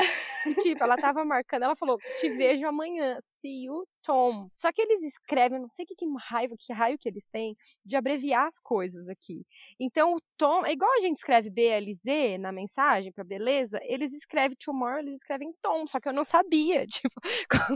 [0.63, 4.49] Tipo, ela tava marcando, ela falou, te vejo amanhã, see you, Tom.
[4.55, 7.57] Só que eles escrevem, eu não sei que, que raiva, que raio que eles têm
[7.85, 9.45] de abreviar as coisas aqui.
[9.79, 14.57] Então, o Tom, é igual a gente escreve BLZ na mensagem pra beleza, eles escrevem
[14.59, 17.21] tomorrow, eles escrevem Tom, só que eu não sabia, tipo,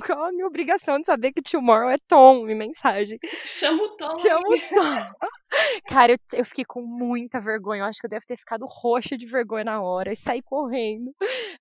[0.06, 3.18] qual a minha obrigação de saber que tomorrow é Tom em mensagem?
[3.44, 4.18] Chama o Tom.
[4.18, 5.28] Chama o Tom.
[5.86, 7.82] Cara, eu, eu fiquei com muita vergonha.
[7.82, 11.14] Eu acho que eu devo ter ficado roxa de vergonha na hora e saí correndo.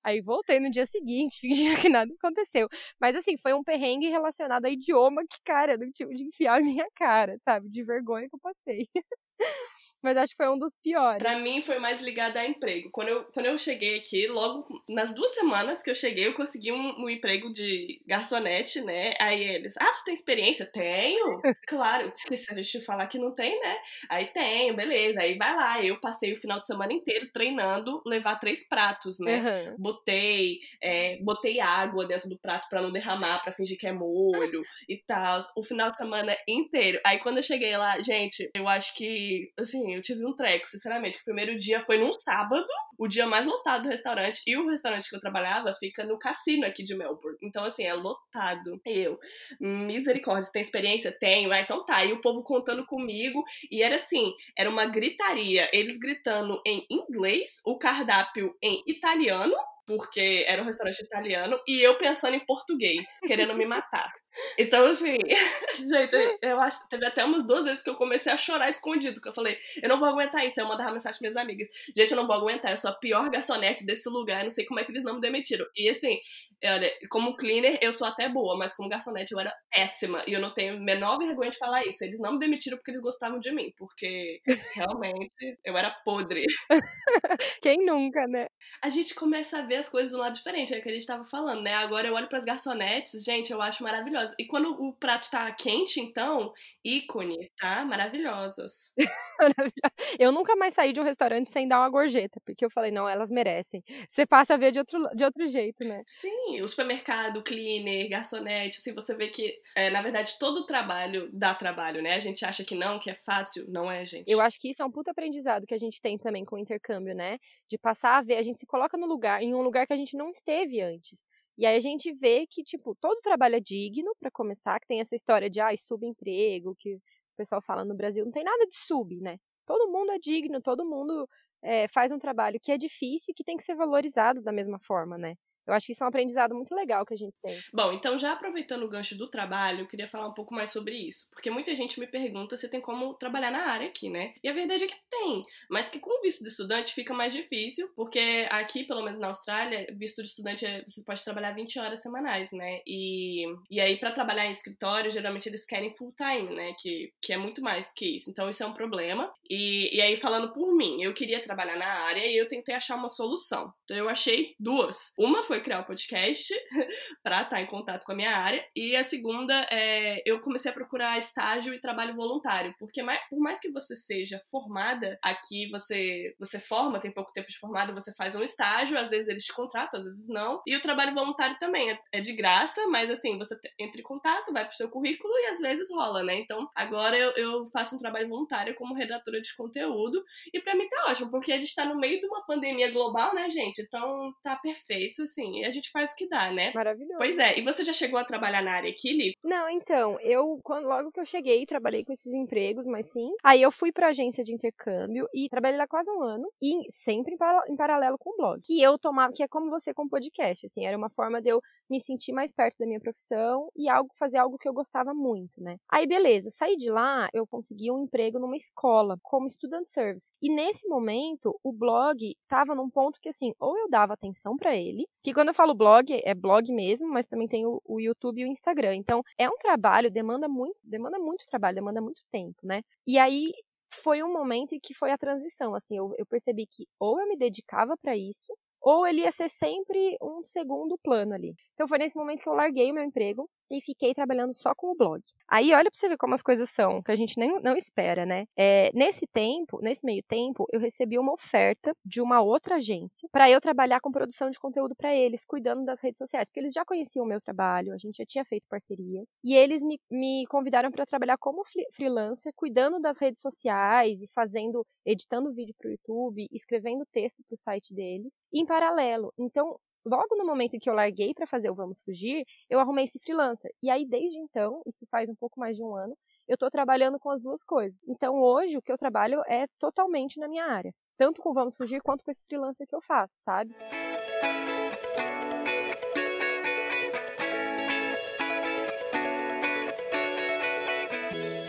[0.04, 2.68] Aí voltei no dia seguinte, fingindo que nada aconteceu.
[3.00, 6.62] Mas assim, foi um perrengue relacionado a idioma que, cara, não tinha de enfiar a
[6.64, 7.70] minha cara, sabe?
[7.70, 8.88] De vergonha que eu passei.
[10.04, 11.24] mas acho que foi um dos piores.
[11.24, 12.90] Pra mim foi mais ligado a emprego.
[12.92, 16.72] Quando eu, quando eu cheguei aqui, logo nas duas semanas que eu cheguei, eu consegui
[16.72, 19.14] um, um emprego de garçonete, né?
[19.20, 20.66] Aí eles, ah, você tem experiência?
[20.66, 21.42] Tenho!
[21.68, 23.78] claro, se a gente falar que não tem, né?
[24.10, 25.22] Aí tenho, beleza.
[25.22, 25.82] Aí vai lá.
[25.82, 29.70] Eu passei o final de semana inteiro treinando levar três pratos, né?
[29.70, 29.76] Uhum.
[29.78, 34.64] Botei, é, botei água dentro do prato para não derramar, para fingir que é molho
[34.90, 35.40] e tal.
[35.56, 37.00] O final de semana inteiro.
[37.06, 41.18] Aí quando eu cheguei lá, gente, eu acho que, assim, eu tive um treco, sinceramente.
[41.18, 42.66] O primeiro dia foi num sábado,
[42.98, 44.42] o dia mais lotado do restaurante.
[44.46, 47.38] E o restaurante que eu trabalhava fica no cassino aqui de Melbourne.
[47.42, 48.80] Então, assim, é lotado.
[48.86, 49.20] Eu,
[49.60, 51.12] misericórdia, tem experiência?
[51.12, 51.52] Tenho.
[51.52, 52.04] Ah, então tá.
[52.04, 53.44] E o povo contando comigo.
[53.72, 55.70] E era assim, era uma gritaria.
[55.74, 61.98] Eles gritando em inglês, o cardápio em italiano porque era um restaurante italiano, e eu
[61.98, 64.12] pensando em português, querendo me matar.
[64.58, 65.18] Então, assim,
[65.78, 69.30] gente, eu acho teve até umas duas vezes que eu comecei a chorar escondido, que
[69.30, 70.60] eu falei, eu não vou aguentar isso.
[70.60, 72.96] Aí eu mandava mensagem para minhas amigas, gente, eu não vou aguentar, eu sou a
[72.96, 75.66] pior garçonete desse lugar, não sei como é que eles não me demitiram.
[75.76, 76.20] E assim,
[76.66, 80.24] olha, como cleaner eu sou até boa, mas como garçonete eu era péssima.
[80.28, 82.04] E eu não tenho a menor vergonha de falar isso.
[82.04, 84.42] Eles não me demitiram porque eles gostavam de mim, porque
[84.76, 86.44] realmente eu era podre.
[87.62, 88.48] Quem nunca, né?
[88.82, 91.06] A gente começa a ver as coisas do lado diferente, é o que a gente
[91.06, 91.74] tava falando, né?
[91.74, 94.36] Agora eu olho para as garçonetes, gente, eu acho maravilhosas.
[94.38, 97.84] E quando o prato tá quente, então, ícone, tá?
[97.86, 98.94] Maravilhosas.
[100.20, 103.08] eu nunca mais saí de um restaurante sem dar uma gorjeta, porque eu falei, não,
[103.08, 103.84] elas merecem.
[104.10, 106.04] Você passa a ver de outro, de outro jeito, né?
[106.08, 111.54] Sim, o supermercado, cleaner, garçonete, assim, você vê que, é, na verdade, todo trabalho dá
[111.54, 112.14] trabalho, né?
[112.16, 114.30] A gente acha que não, que é fácil, não é, gente.
[114.30, 116.60] Eu acho que isso é um puta aprendizado que a gente tem também com o
[116.60, 117.40] intercâmbio, né?
[117.68, 119.98] De passar a ver, a gente se coloca no lugar, em um lugar que a
[119.98, 121.24] gente não esteve antes.
[121.58, 125.00] E aí a gente vê que, tipo, todo trabalho é digno, para começar, que tem
[125.02, 127.02] essa história de, ah, subemprego, que o
[127.38, 129.38] pessoal fala no Brasil, não tem nada de sub, né?
[129.66, 131.28] Todo mundo é digno, todo mundo
[131.62, 134.80] é, faz um trabalho que é difícil e que tem que ser valorizado da mesma
[134.84, 135.36] forma, né?
[135.66, 137.60] Eu acho que isso é um aprendizado muito legal que a gente tem.
[137.74, 140.96] Bom, então já aproveitando o gancho do trabalho, eu queria falar um pouco mais sobre
[140.96, 141.28] isso.
[141.32, 144.34] Porque muita gente me pergunta se tem como trabalhar na área aqui, né?
[144.44, 145.44] E a verdade é que tem.
[145.70, 149.28] Mas que com o visto de estudante fica mais difícil, porque aqui, pelo menos na
[149.28, 152.82] Austrália, visto de estudante é, você pode trabalhar 20 horas semanais, né?
[152.86, 156.74] E, e aí, para trabalhar em escritório, geralmente eles querem full time, né?
[156.80, 158.30] Que, que é muito mais que isso.
[158.30, 159.32] Então, isso é um problema.
[159.50, 162.96] E, e aí, falando por mim, eu queria trabalhar na área e eu tentei achar
[162.96, 163.74] uma solução.
[163.84, 165.14] Então, eu achei duas.
[165.18, 166.52] Uma foi foi criar um podcast
[167.22, 168.66] para estar tá em contato com a minha área.
[168.76, 173.38] E a segunda é eu comecei a procurar estágio e trabalho voluntário, porque mais, por
[173.38, 178.12] mais que você seja formada aqui, você você forma, tem pouco tempo de formada, você
[178.16, 180.60] faz um estágio, às vezes eles te contratam, às vezes não.
[180.66, 184.52] E o trabalho voluntário também é, é de graça, mas assim, você entra em contato,
[184.52, 186.34] vai pro seu currículo e às vezes rola, né?
[186.34, 190.90] Então, agora eu, eu faço um trabalho voluntário como redatora de conteúdo e para mim
[190.90, 193.84] tá ótimo, porque a gente tá no meio de uma pandemia global, né, gente?
[193.84, 196.72] Então tá perfeito, assim assim, a gente faz o que dá, né?
[196.74, 197.18] Maravilhoso.
[197.18, 199.34] Pois é, e você já chegou a trabalhar na área aqui, Liv?
[199.44, 203.30] Não, então, eu, quando, logo que eu cheguei, trabalhei com esses empregos, mas sim.
[203.44, 207.34] Aí eu fui pra agência de intercâmbio e trabalhei lá quase um ano, e sempre
[207.34, 208.62] em, para, em paralelo com o blog.
[208.64, 211.62] Que eu tomava, que é como você com podcast, assim, era uma forma de eu
[211.90, 215.62] me sentir mais perto da minha profissão e algo fazer algo que eu gostava muito,
[215.62, 215.78] né?
[215.92, 220.32] Aí beleza, eu saí de lá, eu consegui um emprego numa escola como student service.
[220.42, 224.76] E nesse momento, o blog tava num ponto que assim, ou eu dava atenção para
[224.76, 228.42] ele, que quando eu falo blog, é blog mesmo, mas também tem o, o YouTube
[228.42, 228.96] e o Instagram.
[228.96, 232.82] Então, é um trabalho, demanda muito, demanda muito trabalho, demanda muito tempo, né?
[233.08, 233.52] E aí
[233.94, 237.28] foi um momento em que foi a transição, assim, eu, eu percebi que ou eu
[237.28, 241.56] me dedicava para isso, ou ele ia ser sempre um segundo plano ali.
[241.84, 244.92] Então foi nesse momento que eu larguei o meu emprego e fiquei trabalhando só com
[244.92, 245.22] o blog.
[245.50, 248.26] Aí olha para você ver como as coisas são, que a gente nem, não espera,
[248.26, 248.46] né?
[248.58, 253.52] É, nesse tempo, nesse meio tempo, eu recebi uma oferta de uma outra agência para
[253.52, 256.86] eu trabalhar com produção de conteúdo para eles, cuidando das redes sociais, porque eles já
[256.86, 260.90] conheciam o meu trabalho, a gente já tinha feito parcerias, e eles me, me convidaram
[260.90, 266.48] para trabalhar como freelancer, cuidando das redes sociais e fazendo, editando vídeo para o YouTube,
[266.50, 269.34] escrevendo texto para o site deles, em paralelo.
[269.38, 273.06] Então, logo no momento em que eu larguei para fazer o Vamos Fugir, eu arrumei
[273.06, 273.72] esse freelancer.
[273.82, 277.20] E aí, desde então, isso faz um pouco mais de um ano, eu estou trabalhando
[277.20, 278.02] com as duas coisas.
[278.08, 280.94] Então, hoje, o que eu trabalho é totalmente na minha área.
[281.18, 283.74] Tanto com Vamos Fugir, quanto com esse freelancer que eu faço, sabe?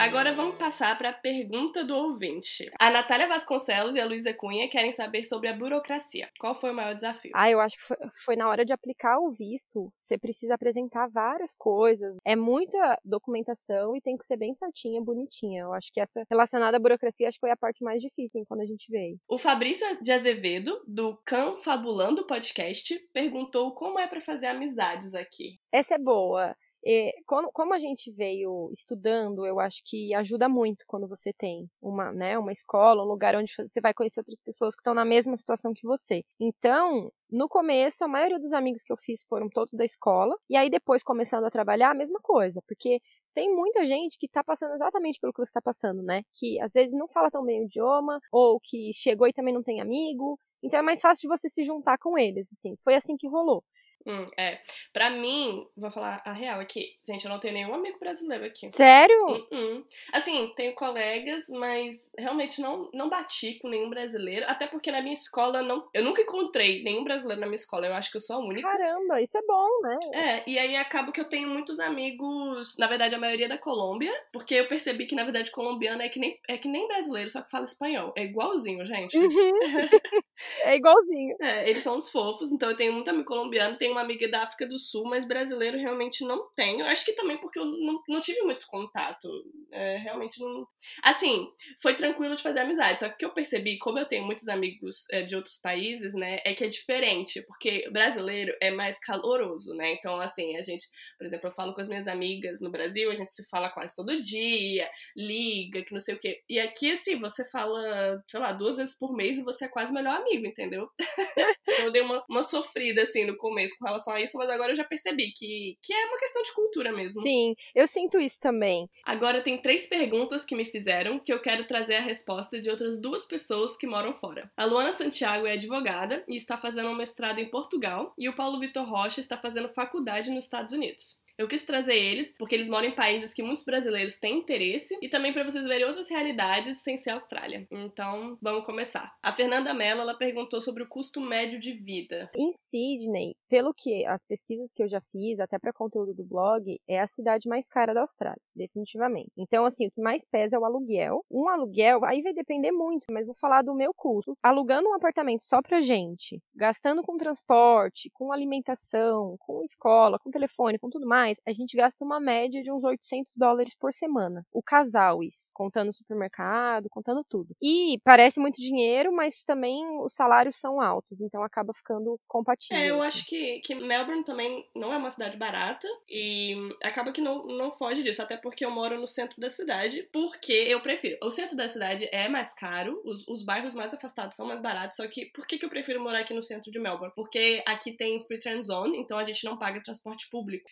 [0.05, 2.71] Agora vamos passar para a pergunta do ouvinte.
[2.79, 6.29] A Natália Vasconcelos e a Luísa Cunha querem saber sobre a burocracia.
[6.39, 7.31] Qual foi o maior desafio?
[7.35, 9.91] Ah, eu acho que foi, foi na hora de aplicar o visto.
[9.99, 12.19] Você precisa apresentar várias coisas.
[12.23, 15.63] É muita documentação e tem que ser bem certinha, bonitinha.
[15.63, 18.45] Eu acho que essa relacionada à burocracia acho que foi a parte mais difícil hein,
[18.47, 19.19] quando a gente veio.
[19.27, 25.59] O Fabrício de Azevedo, do Can Fabulando Podcast, perguntou como é para fazer amizades aqui.
[25.73, 26.55] Essa é boa.
[26.85, 31.67] E, quando, como a gente veio estudando, eu acho que ajuda muito quando você tem
[31.81, 35.05] uma, né, uma escola, um lugar onde você vai conhecer outras pessoas que estão na
[35.05, 36.23] mesma situação que você.
[36.39, 40.57] Então, no começo, a maioria dos amigos que eu fiz foram todos da escola, e
[40.57, 43.01] aí depois, começando a trabalhar, a mesma coisa, porque
[43.35, 46.23] tem muita gente que está passando exatamente pelo que você está passando, né?
[46.35, 49.63] Que às vezes não fala tão bem o idioma, ou que chegou e também não
[49.63, 52.77] tem amigo, então é mais fácil de você se juntar com eles, assim.
[52.85, 53.63] Foi assim que rolou.
[54.07, 54.61] Hum, é.
[54.93, 56.97] Pra mim, vou falar a real aqui.
[57.07, 58.71] Gente, eu não tenho nenhum amigo brasileiro aqui.
[58.75, 59.27] Sério?
[59.27, 59.85] Uh -uh.
[60.13, 64.47] Assim, tenho colegas, mas realmente não, não bati com nenhum brasileiro.
[64.49, 65.89] Até porque na minha escola não.
[65.95, 67.87] Eu nunca encontrei nenhum brasileiro na minha escola.
[67.87, 68.69] Eu acho que eu sou a única.
[68.69, 69.99] Caramba, isso é bom, né?
[70.13, 74.13] É, e aí acabo que eu tenho muitos amigos, na verdade, a maioria da Colômbia,
[74.33, 77.41] porque eu percebi que, na verdade, colombiano é que nem, é que nem brasileiro, só
[77.41, 78.13] que fala espanhol.
[78.17, 79.17] É igualzinho, gente.
[79.17, 79.59] Uhum.
[80.65, 81.37] é igualzinho.
[81.41, 84.43] É, eles são os fofos, então eu tenho muito amigo colombiano, tenho uma amiga da
[84.43, 86.85] África do Sul, mas brasileiro realmente não tenho.
[86.85, 89.29] Acho que também porque eu não, não tive muito contato.
[89.71, 90.67] É, realmente não.
[91.03, 91.49] Assim,
[91.81, 93.01] foi tranquilo de fazer amizade.
[93.01, 96.15] Só que o que eu percebi, como eu tenho muitos amigos é, de outros países,
[96.15, 99.93] né, é que é diferente, porque brasileiro é mais caloroso, né?
[99.93, 100.87] Então, assim, a gente,
[101.19, 103.95] por exemplo, eu falo com as minhas amigas no Brasil, a gente se fala quase
[103.95, 106.43] todo dia, liga, que não sei o quê.
[106.49, 109.93] E aqui, assim, você fala, sei lá, duas vezes por mês e você é quase
[109.93, 110.89] melhor amigo, entendeu?
[111.67, 114.73] então, eu dei uma, uma sofrida, assim, no começo com relação a isso, mas agora
[114.73, 117.21] eu já percebi que, que é uma questão de cultura mesmo.
[117.21, 118.89] Sim, eu sinto isso também.
[119.05, 122.99] Agora tem três perguntas que me fizeram que eu quero trazer a resposta de outras
[122.99, 124.51] duas pessoas que moram fora.
[124.57, 128.59] A Luana Santiago é advogada e está fazendo um mestrado em Portugal, e o Paulo
[128.59, 131.23] Vitor Rocha está fazendo faculdade nos Estados Unidos.
[131.37, 135.09] Eu quis trazer eles porque eles moram em países que muitos brasileiros têm interesse e
[135.09, 137.67] também para vocês verem outras realidades sem ser Austrália.
[137.71, 139.13] Então, vamos começar.
[139.21, 142.31] A Fernanda Mello, ela perguntou sobre o custo médio de vida.
[142.37, 146.79] Em Sydney, pelo que as pesquisas que eu já fiz, até para conteúdo do blog,
[146.89, 149.31] é a cidade mais cara da Austrália, definitivamente.
[149.37, 151.25] Então, assim, o que mais pesa é o aluguel.
[151.31, 154.37] Um aluguel, aí vai depender muito, mas vou falar do meu custo.
[154.43, 160.79] Alugando um apartamento só pra gente, gastando com transporte, com alimentação, com escola, com telefone,
[160.79, 164.45] com tudo mais, a gente gasta uma média de uns 800 dólares por semana.
[164.53, 165.51] O casal, isso.
[165.55, 167.55] Contando o supermercado, contando tudo.
[167.63, 172.83] E parece muito dinheiro, mas também os salários são altos, então acaba ficando compatível.
[172.83, 177.21] É, eu acho que, que Melbourne também não é uma cidade barata e acaba que
[177.21, 181.17] não, não foge disso, até porque eu moro no centro da cidade, porque eu prefiro.
[181.23, 184.97] O centro da cidade é mais caro, os, os bairros mais afastados são mais baratos,
[184.97, 187.15] só que por que, que eu prefiro morar aqui no centro de Melbourne?
[187.15, 190.69] Porque aqui tem free trend zone, então a gente não paga transporte público.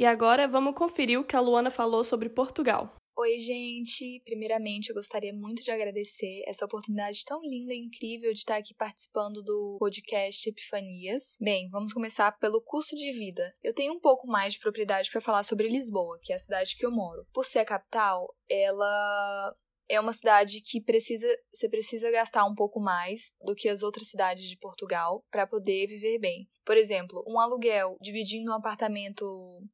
[0.00, 2.96] E agora vamos conferir o que a Luana falou sobre Portugal.
[3.18, 4.22] Oi, gente!
[4.24, 8.72] Primeiramente, eu gostaria muito de agradecer essa oportunidade tão linda e incrível de estar aqui
[8.72, 11.36] participando do podcast Epifanias.
[11.38, 13.52] Bem, vamos começar pelo custo de vida.
[13.62, 16.76] Eu tenho um pouco mais de propriedade para falar sobre Lisboa, que é a cidade
[16.78, 17.26] que eu moro.
[17.30, 19.54] Por ser a capital, ela
[19.90, 24.08] é uma cidade que precisa, você precisa gastar um pouco mais do que as outras
[24.08, 26.48] cidades de Portugal para poder viver bem.
[26.64, 29.26] Por exemplo, um aluguel dividindo um apartamento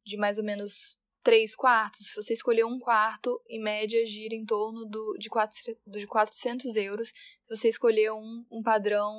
[0.02, 4.46] de mais ou menos três quartos, se você escolher um quarto, em média gira em
[4.46, 7.08] torno do, de, quatro, de 400 euros.
[7.42, 9.12] Se você escolher um, um padrão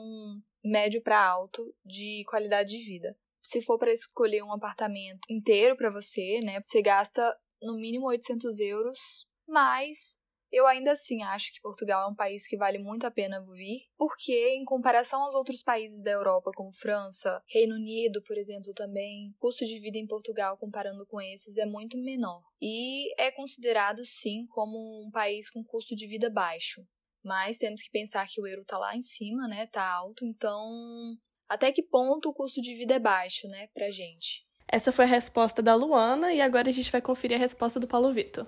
[0.63, 3.15] médio para alto de qualidade de vida.
[3.41, 8.59] Se for para escolher um apartamento inteiro para você, né, você gasta no mínimo 800
[8.61, 10.17] euros, mais
[10.51, 13.81] eu ainda assim acho que Portugal é um país que vale muito a pena vir,
[13.97, 19.29] porque, em comparação aos outros países da Europa, como França, Reino Unido, por exemplo, também,
[19.29, 22.41] o custo de vida em Portugal, comparando com esses, é muito menor.
[22.61, 26.85] E é considerado, sim, como um país com custo de vida baixo.
[27.23, 29.65] Mas temos que pensar que o euro está lá em cima, né?
[29.65, 31.17] Tá alto, então
[31.49, 34.45] até que ponto o custo de vida é baixo, né, pra gente?
[34.67, 37.87] Essa foi a resposta da Luana e agora a gente vai conferir a resposta do
[37.87, 38.45] Paulo Vitor.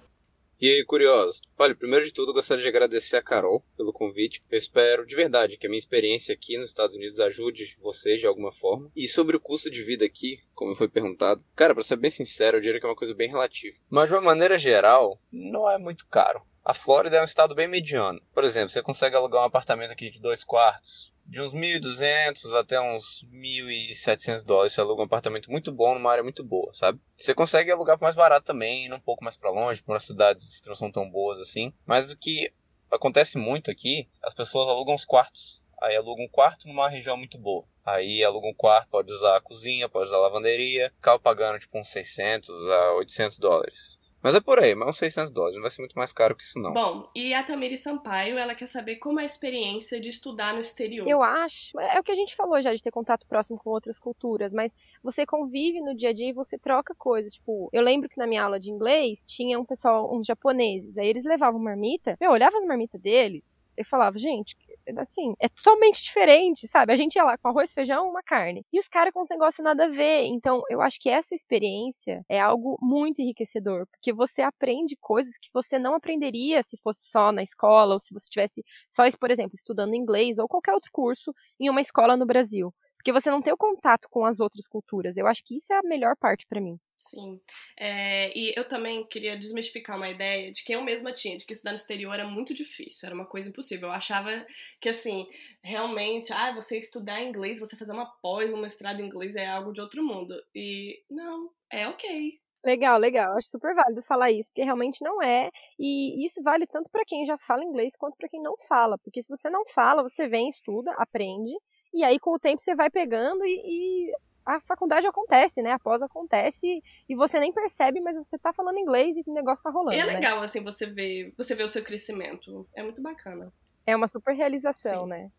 [0.61, 1.41] E aí, curiosos?
[1.57, 4.43] Olha, primeiro de tudo, gostaria de agradecer a Carol pelo convite.
[4.51, 8.27] Eu espero de verdade que a minha experiência aqui nos Estados Unidos ajude vocês de
[8.27, 8.91] alguma forma.
[8.93, 12.57] E sobre o custo de vida aqui, como foi perguntado, cara, para ser bem sincero,
[12.57, 13.77] eu diria que é uma coisa bem relativa.
[13.89, 16.41] Mas de uma maneira geral, não é muito caro.
[16.65, 18.21] A Flórida é um estado bem mediano.
[18.33, 22.81] Por exemplo, você consegue alugar um apartamento aqui de dois quartos, de uns 1.200 até
[22.81, 24.73] uns 1.700 dólares.
[24.73, 26.99] Você aluga um apartamento muito bom numa área muito boa, sabe?
[27.15, 30.67] Você consegue alugar mais barato também, indo um pouco mais para longe, para cidades que
[30.67, 31.71] não são tão boas assim.
[31.85, 32.51] Mas o que
[32.91, 35.61] acontece muito aqui, as pessoas alugam os quartos.
[35.81, 37.63] Aí aluga um quarto numa região muito boa.
[37.85, 41.77] Aí aluga um quarto, pode usar a cozinha, pode usar a lavanderia, acaba pagando tipo
[41.77, 43.98] uns 600 a 800 dólares.
[44.21, 46.43] Mas é por aí, mas uns 600 dólares, não vai ser muito mais caro que
[46.43, 46.73] isso não.
[46.73, 50.59] Bom, e a Tamiri Sampaio, ela quer saber como é a experiência de estudar no
[50.59, 51.07] exterior.
[51.07, 53.97] Eu acho, é o que a gente falou já, de ter contato próximo com outras
[53.97, 58.09] culturas, mas você convive no dia a dia e você troca coisas, tipo, eu lembro
[58.09, 62.17] que na minha aula de inglês tinha um pessoal, uns japoneses, aí eles levavam marmita,
[62.19, 64.57] eu olhava na marmita deles, eu falava, gente,
[64.97, 66.93] assim, é totalmente diferente, sabe?
[66.93, 68.65] A gente ia lá com arroz, feijão, uma carne.
[68.71, 70.25] E os caras com um negócio nada a ver.
[70.25, 75.49] Então, eu acho que essa experiência é algo muito enriquecedor, porque você aprende coisas que
[75.53, 79.55] você não aprenderia se fosse só na escola, ou se você tivesse só, por exemplo,
[79.55, 82.73] estudando inglês ou qualquer outro curso em uma escola no Brasil.
[82.99, 85.15] Porque você não tem o contato com as outras culturas.
[85.15, 86.77] Eu acho que isso é a melhor parte para mim.
[86.97, 87.39] Sim.
[87.77, 91.53] É, e eu também queria desmistificar uma ideia de que eu mesma tinha, de que
[91.53, 93.87] estudar no exterior era muito difícil, era uma coisa impossível.
[93.87, 94.45] Eu achava
[94.81, 95.29] que, assim,
[95.63, 99.71] realmente, ah, você estudar inglês, você fazer uma pós, um mestrado em inglês é algo
[99.71, 100.35] de outro mundo.
[100.53, 102.37] E não, é ok.
[102.65, 103.37] Legal, legal.
[103.37, 105.49] Acho super válido falar isso, porque realmente não é.
[105.79, 108.97] E isso vale tanto para quem já fala inglês quanto para quem não fala.
[108.97, 111.53] Porque se você não fala, você vem, estuda, aprende,
[111.93, 114.13] e aí com o tempo você vai pegando e, e
[114.45, 115.73] a faculdade acontece, né?
[115.73, 119.63] A pós acontece e você nem percebe, mas você tá falando inglês e o negócio
[119.63, 119.95] tá rolando.
[119.95, 120.13] E é né?
[120.13, 120.45] legal, né?
[120.45, 122.67] assim, você ver, você ver o seu crescimento.
[122.73, 123.53] É muito bacana.
[123.85, 125.09] É uma super realização, Sim.
[125.09, 125.31] né?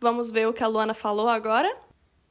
[0.00, 1.72] Vamos ver o que a Luana falou agora?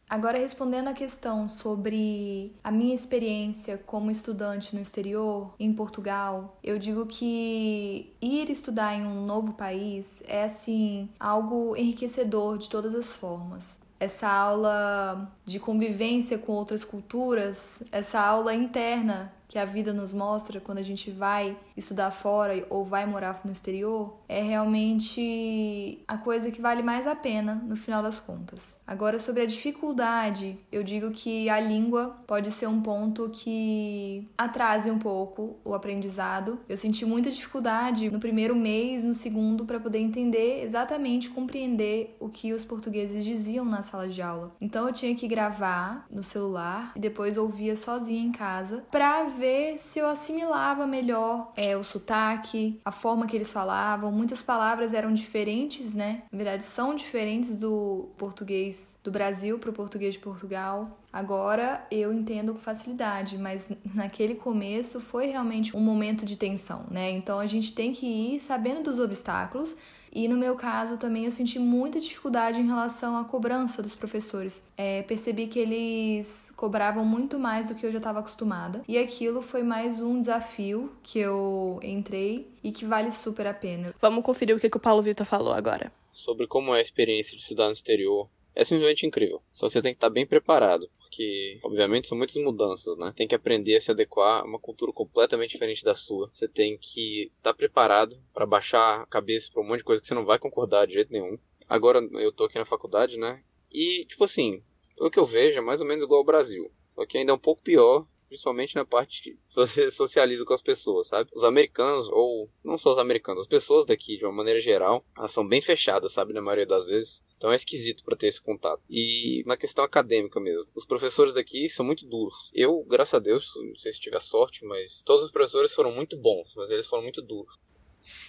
[0.08, 6.78] Agora, respondendo a questão sobre a minha experiência como estudante no exterior, em Portugal, eu
[6.78, 13.16] digo que ir estudar em um novo país é, assim, algo enriquecedor de todas as
[13.16, 13.80] formas.
[14.00, 20.60] Essa aula de convivência com outras culturas, essa aula interna que a vida nos mostra
[20.60, 26.52] quando a gente vai estudar fora ou vai morar no exterior é realmente a coisa
[26.52, 28.80] que vale mais a pena no final das contas.
[28.86, 34.90] Agora, sobre a dificuldade, eu digo que a língua pode ser um ponto que atrase
[34.90, 36.60] um pouco o aprendizado.
[36.68, 42.30] Eu senti muita dificuldade no primeiro mês, no segundo, para poder entender exatamente, compreender o
[42.30, 44.56] que os portugueses diziam na sala de aula.
[44.60, 49.78] Então eu tinha que gravar no celular e depois ouvia sozinha em casa para ver
[49.80, 54.12] se eu assimilava melhor é, o sotaque, a forma que eles falavam.
[54.12, 56.24] Muitas palavras eram diferentes, né?
[56.32, 60.98] Na verdade, são diferentes do português do Brasil para o português de Portugal.
[61.12, 67.10] Agora eu entendo com facilidade, mas naquele começo foi realmente um momento de tensão, né?
[67.12, 69.76] Então a gente tem que ir sabendo dos obstáculos
[70.16, 74.64] e no meu caso também eu senti muita dificuldade em relação à cobrança dos professores.
[74.78, 78.82] É, percebi que eles cobravam muito mais do que eu já estava acostumada.
[78.88, 83.94] E aquilo foi mais um desafio que eu entrei e que vale super a pena.
[84.02, 85.92] Vamos conferir o que, que o Paulo Vitor falou agora.
[86.14, 88.30] Sobre como é a experiência de estudar no exterior.
[88.56, 89.44] É simplesmente incrível.
[89.52, 93.14] Só você tem que estar bem preparado porque, obviamente, são muitas mudanças, né?
[93.16, 96.30] Tem que aprender a se adequar a uma cultura completamente diferente da sua.
[96.34, 100.08] Você tem que estar preparado para baixar a cabeça para um monte de coisa que
[100.08, 101.38] você não vai concordar de jeito nenhum.
[101.70, 103.42] Agora eu tô aqui na faculdade, né?
[103.72, 104.62] E, tipo assim,
[104.98, 106.72] pelo que eu vejo, é mais ou menos igual ao Brasil.
[106.92, 110.62] Só que ainda é um pouco pior principalmente na parte que você socializa com as
[110.62, 111.30] pessoas, sabe?
[111.34, 115.32] Os americanos, ou não só os americanos, as pessoas daqui, de uma maneira geral, elas
[115.32, 116.34] são bem fechadas, sabe?
[116.34, 117.24] Na maioria das vezes.
[117.38, 118.82] Então é esquisito para ter esse contato.
[118.90, 122.52] E na questão acadêmica mesmo, os professores daqui são muito duros.
[122.54, 125.92] Eu, graças a Deus, não sei se tive a sorte, mas todos os professores foram
[125.94, 127.56] muito bons, mas eles foram muito duros.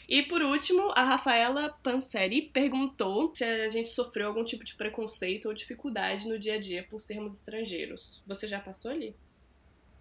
[0.08, 5.48] E por último, a Rafaela Panseri perguntou se a gente sofreu algum tipo de preconceito
[5.48, 8.22] ou dificuldade no dia a dia por sermos estrangeiros.
[8.26, 9.14] Você já passou ali?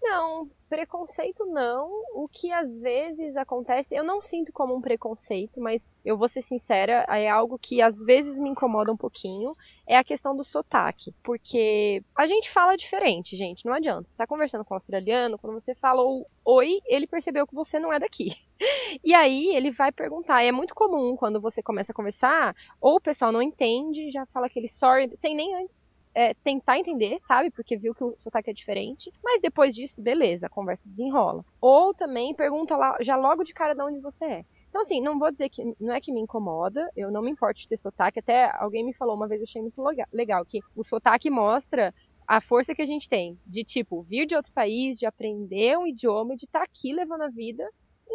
[0.02, 1.90] Não, preconceito não.
[2.14, 6.42] O que às vezes acontece, eu não sinto como um preconceito, mas eu vou ser
[6.42, 9.54] sincera, é algo que às vezes me incomoda um pouquinho,
[9.88, 11.14] é a questão do sotaque.
[11.24, 14.08] Porque a gente fala diferente, gente, não adianta.
[14.08, 16.02] Você tá conversando com um australiano, quando você fala
[16.44, 18.30] oi, ele percebeu que você não é daqui.
[19.04, 20.44] E aí ele vai perguntar.
[20.44, 24.26] E é muito comum quando você começa a conversar, ou o pessoal não entende, já
[24.28, 27.52] fala aquele sorry, sem nem antes é, tentar entender, sabe?
[27.52, 29.12] Porque viu que o sotaque é diferente.
[29.22, 31.46] Mas depois disso, beleza, a conversa desenrola.
[31.60, 34.46] Ou também pergunta lá, já logo de cara de onde você é.
[34.70, 37.60] Então, assim, não vou dizer que não é que me incomoda, eu não me importo
[37.60, 38.20] de ter sotaque.
[38.20, 41.94] Até alguém me falou uma vez, eu achei muito legal, que o sotaque mostra
[42.28, 45.86] a força que a gente tem de, tipo, vir de outro país, de aprender um
[45.86, 47.66] idioma e de estar tá aqui levando a vida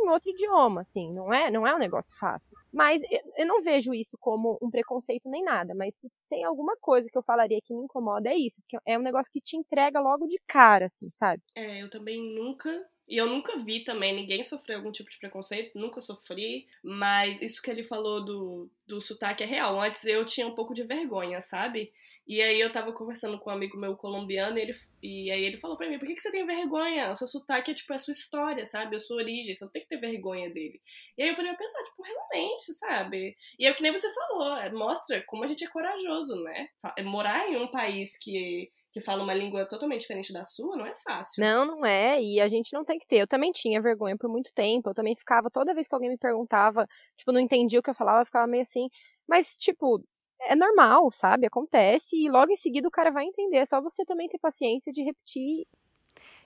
[0.04, 2.56] em outro idioma, assim, não é, não é um negócio fácil.
[2.72, 3.02] Mas
[3.36, 7.16] eu não vejo isso como um preconceito nem nada, mas se tem alguma coisa que
[7.16, 10.26] eu falaria que me incomoda é isso, porque é um negócio que te entrega logo
[10.26, 11.42] de cara, assim, sabe?
[11.54, 12.70] É, eu também nunca
[13.10, 17.60] e eu nunca vi também ninguém sofrer algum tipo de preconceito, nunca sofri, mas isso
[17.60, 19.80] que ele falou do, do sotaque é real.
[19.80, 21.92] Antes eu tinha um pouco de vergonha, sabe?
[22.24, 25.56] E aí eu tava conversando com um amigo meu colombiano e, ele, e aí ele
[25.56, 27.10] falou pra mim: por que, que você tem vergonha?
[27.10, 28.94] O seu sotaque é tipo a sua história, sabe?
[28.94, 30.80] A sua origem, você não tem que ter vergonha dele.
[31.18, 33.36] E aí eu parei a pensar, tipo, realmente, sabe?
[33.58, 36.68] E é o que nem você falou, é, mostra como a gente é corajoso, né?
[37.02, 40.94] Morar em um país que que fala uma língua totalmente diferente da sua, não é
[40.96, 41.42] fácil.
[41.42, 43.18] Não, não é, e a gente não tem que ter.
[43.18, 46.18] Eu também tinha vergonha por muito tempo, eu também ficava, toda vez que alguém me
[46.18, 46.86] perguntava,
[47.16, 48.88] tipo, não entendia o que eu falava, eu ficava meio assim.
[49.28, 50.02] Mas, tipo,
[50.40, 51.46] é normal, sabe?
[51.46, 53.58] Acontece, e logo em seguida o cara vai entender.
[53.58, 55.66] É só você também ter paciência de repetir.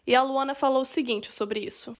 [0.06, 1.94] E a Luana falou o seguinte sobre isso.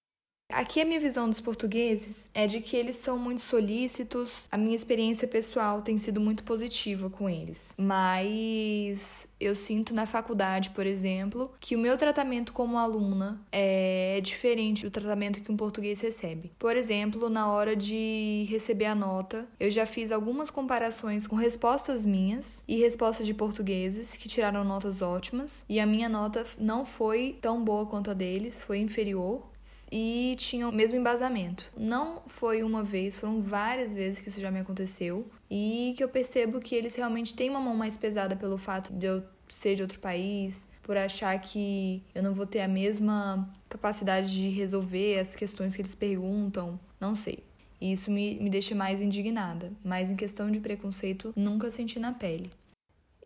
[0.55, 4.47] Aqui a minha visão dos portugueses é de que eles são muito solícitos.
[4.53, 7.75] A minha experiência pessoal tem sido muito positiva com eles.
[7.77, 14.85] Mas eu sinto na faculdade, por exemplo, que o meu tratamento como aluna é diferente
[14.85, 16.53] do tratamento que um português recebe.
[16.57, 22.07] Por exemplo, na hora de receber a nota, eu já fiz algumas comparações com respostas
[22.07, 27.39] minhas e respostas de portugueses que tiraram notas ótimas, e a minha nota não foi
[27.41, 29.43] tão boa quanto a deles, foi inferior
[29.91, 31.65] e tinham o mesmo embasamento.
[31.77, 36.09] Não foi uma vez, foram várias vezes que isso já me aconteceu e que eu
[36.09, 39.83] percebo que eles realmente têm uma mão mais pesada pelo fato de eu ser de
[39.83, 45.35] outro país, por achar que eu não vou ter a mesma capacidade de resolver as
[45.35, 47.43] questões que eles perguntam, não sei.
[47.81, 52.13] E isso me, me deixa mais indignada, mas em questão de preconceito, nunca senti na
[52.13, 52.51] pele.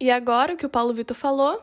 [0.00, 1.62] E agora o que o Paulo Vitor falou?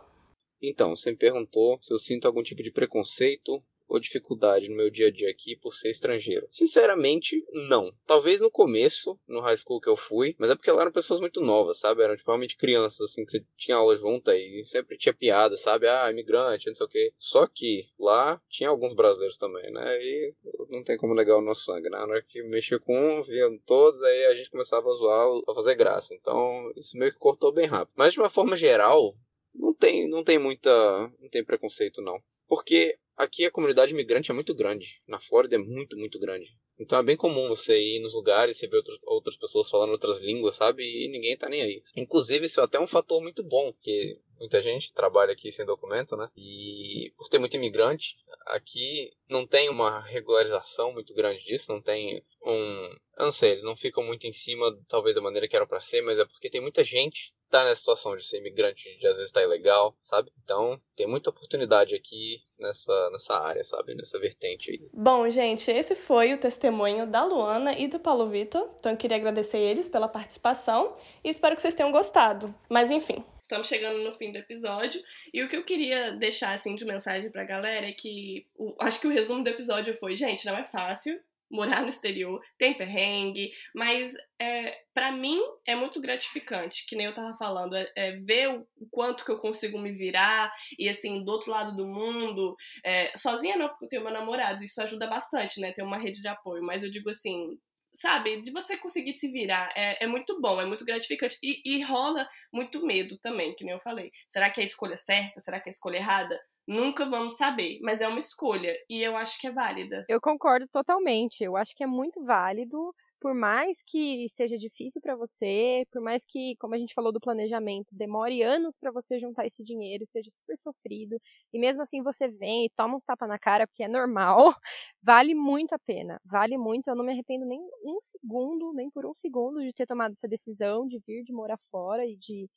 [0.62, 4.90] Então, você me perguntou se eu sinto algum tipo de preconceito ou dificuldade no meu
[4.90, 6.48] dia a dia aqui por ser estrangeiro?
[6.52, 7.94] Sinceramente, não.
[8.06, 11.20] Talvez no começo, no high school que eu fui, mas é porque lá eram pessoas
[11.20, 12.04] muito novas, sabe?
[12.04, 15.88] Eram tipo, realmente crianças, assim, que você tinha aula junta e sempre tinha piada, sabe?
[15.88, 17.14] Ah, imigrante, não sei o quê.
[17.18, 19.98] Só que lá tinha alguns brasileiros também, né?
[20.02, 20.34] E
[20.70, 21.98] não tem como negar o nosso sangue, né?
[21.98, 25.56] Na hora que mexia com um, viam todos, aí a gente começava a zoar pra
[25.56, 26.14] fazer graça.
[26.14, 27.94] Então, isso meio que cortou bem rápido.
[27.96, 29.16] Mas de uma forma geral,
[29.54, 30.72] não tem, não tem muita.
[31.20, 32.22] não tem preconceito, não.
[32.48, 35.02] Porque aqui a comunidade imigrante é muito grande.
[35.08, 36.56] Na Flórida é muito, muito grande.
[36.78, 40.20] Então é bem comum você ir nos lugares e ver outros, outras pessoas falando outras
[40.20, 40.84] línguas, sabe?
[40.84, 41.82] E ninguém tá nem aí.
[41.96, 46.18] Inclusive, isso é até um fator muito bom, porque muita gente trabalha aqui sem documento,
[46.18, 46.30] né?
[46.36, 48.18] E por ter muito imigrante,
[48.48, 52.96] aqui não tem uma regularização muito grande disso, não tem um.
[53.18, 55.80] Eu não sei, eles não ficam muito em cima, talvez da maneira que era para
[55.80, 59.16] ser, mas é porque tem muita gente tá nessa situação de ser imigrante, de às
[59.16, 60.32] vezes tá ilegal, sabe?
[60.44, 63.96] Então, tem muita oportunidade aqui nessa, nessa área, sabe?
[63.96, 64.90] Nessa vertente aí.
[64.94, 68.70] Bom, gente, esse foi o testemunho da Luana e do Paulo Vitor.
[68.78, 70.94] Então, eu queria agradecer eles pela participação
[71.24, 72.54] e espero que vocês tenham gostado.
[72.70, 75.00] Mas, enfim, Estamos chegando no fim do episódio
[75.32, 79.00] e o que eu queria deixar assim de mensagem pra galera é que o, acho
[79.00, 81.22] que o resumo do episódio foi, gente, não é fácil,
[81.56, 87.14] morar no exterior, tem perrengue, mas é, para mim é muito gratificante, que nem eu
[87.14, 91.32] tava falando, é, é, ver o, quanto que eu consigo me virar e assim, do
[91.32, 95.60] outro lado do mundo, é, sozinha não, porque eu tenho meu namorado, isso ajuda bastante,
[95.60, 97.58] né, ter uma rede de apoio, mas eu digo assim,
[97.96, 101.82] sabe, de você conseguir se virar, é, é muito bom, é muito gratificante e, e
[101.82, 104.12] rola muito medo também, que nem eu falei.
[104.28, 105.40] Será que é a escolha certa?
[105.40, 106.40] Será que é a escolha errada?
[106.68, 110.08] Nunca vamos saber, mas é uma escolha e eu acho que é válida.
[110.08, 111.44] Eu concordo totalmente.
[111.44, 116.24] Eu acho que é muito válido, por mais que seja difícil para você, por mais
[116.24, 120.30] que, como a gente falou do planejamento, demore anos para você juntar esse dinheiro, seja
[120.30, 121.20] super sofrido,
[121.52, 124.54] e mesmo assim você vem e toma uns tapa na cara, porque é normal,
[125.02, 126.20] vale muito a pena.
[126.24, 126.88] Vale muito.
[126.90, 130.28] Eu não me arrependo nem um segundo, nem por um segundo de ter tomado essa
[130.28, 132.48] decisão de vir, de morar fora e de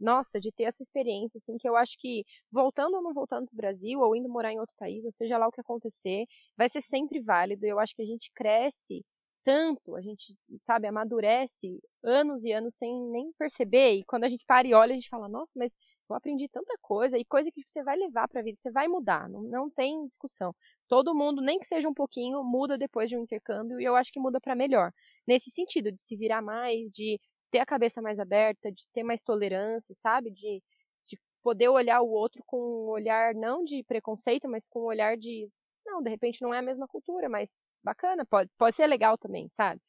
[0.00, 3.54] nossa, de ter essa experiência, assim, que eu acho que voltando ou não voltando para
[3.54, 6.26] o Brasil, ou indo morar em outro país, ou seja lá o que acontecer,
[6.56, 7.66] vai ser sempre válido.
[7.66, 9.04] Eu acho que a gente cresce
[9.46, 14.44] tanto, a gente, sabe, amadurece anos e anos sem nem perceber, e quando a gente
[14.44, 15.76] para e olha, a gente fala, nossa, mas
[16.10, 18.88] eu aprendi tanta coisa, e coisa que você vai levar para a vida, você vai
[18.88, 20.52] mudar, não, não tem discussão.
[20.88, 24.12] Todo mundo, nem que seja um pouquinho, muda depois de um intercâmbio, e eu acho
[24.12, 24.90] que muda para melhor.
[25.24, 27.20] Nesse sentido, de se virar mais, de
[27.56, 30.30] ter a cabeça mais aberta, de ter mais tolerância, sabe?
[30.30, 30.62] De,
[31.06, 35.16] de poder olhar o outro com um olhar não de preconceito, mas com um olhar
[35.16, 35.48] de,
[35.86, 39.48] não, de repente não é a mesma cultura, mas bacana, pode, pode ser legal também,
[39.52, 39.80] sabe?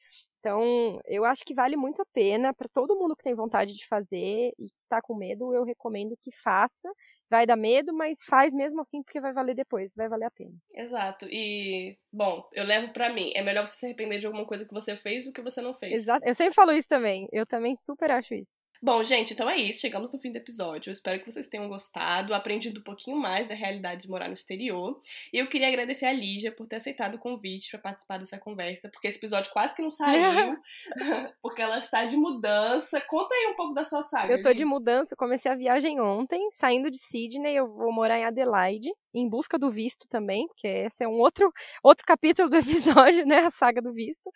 [0.47, 3.85] Então, eu acho que vale muito a pena para todo mundo que tem vontade de
[3.85, 6.89] fazer e que está com medo, eu recomendo que faça.
[7.29, 10.53] Vai dar medo, mas faz mesmo assim porque vai valer depois, vai valer a pena.
[10.73, 11.27] Exato.
[11.29, 14.73] E, bom, eu levo para mim, é melhor você se arrepender de alguma coisa que
[14.73, 15.99] você fez do que você não fez.
[15.99, 16.25] Exato.
[16.25, 17.27] Eu sempre falo isso também.
[17.33, 18.53] Eu também super acho isso.
[18.81, 19.81] Bom, gente, então é isso.
[19.81, 20.89] Chegamos no fim do episódio.
[20.89, 24.33] Eu espero que vocês tenham gostado, aprendido um pouquinho mais da realidade de morar no
[24.33, 24.97] exterior.
[25.33, 28.89] E eu queria agradecer a Lígia por ter aceitado o convite para participar dessa conversa,
[28.89, 30.57] porque esse episódio quase que não saiu,
[31.41, 33.01] porque ela está de mudança.
[33.01, 34.33] Conta aí um pouco da sua saga.
[34.33, 38.25] Eu tô de mudança, comecei a viagem ontem, saindo de Sydney, eu vou morar em
[38.25, 41.51] Adelaide, em busca do visto também, porque esse é um outro,
[41.83, 42.57] outro capítulo do
[43.07, 43.39] episódio, né?
[43.39, 44.31] A saga do visto.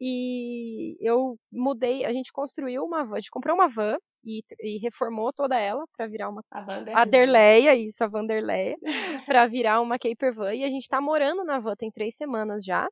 [0.00, 3.79] E eu mudei, a gente construiu uma van, a gente comprou uma van
[4.24, 6.60] e, e reformou toda ela para virar uma a
[7.04, 8.76] Vanderleia, isso, a Vanderleia,
[9.26, 10.54] para virar uma Caper Van.
[10.54, 12.88] E a gente tá morando na van tem três semanas já.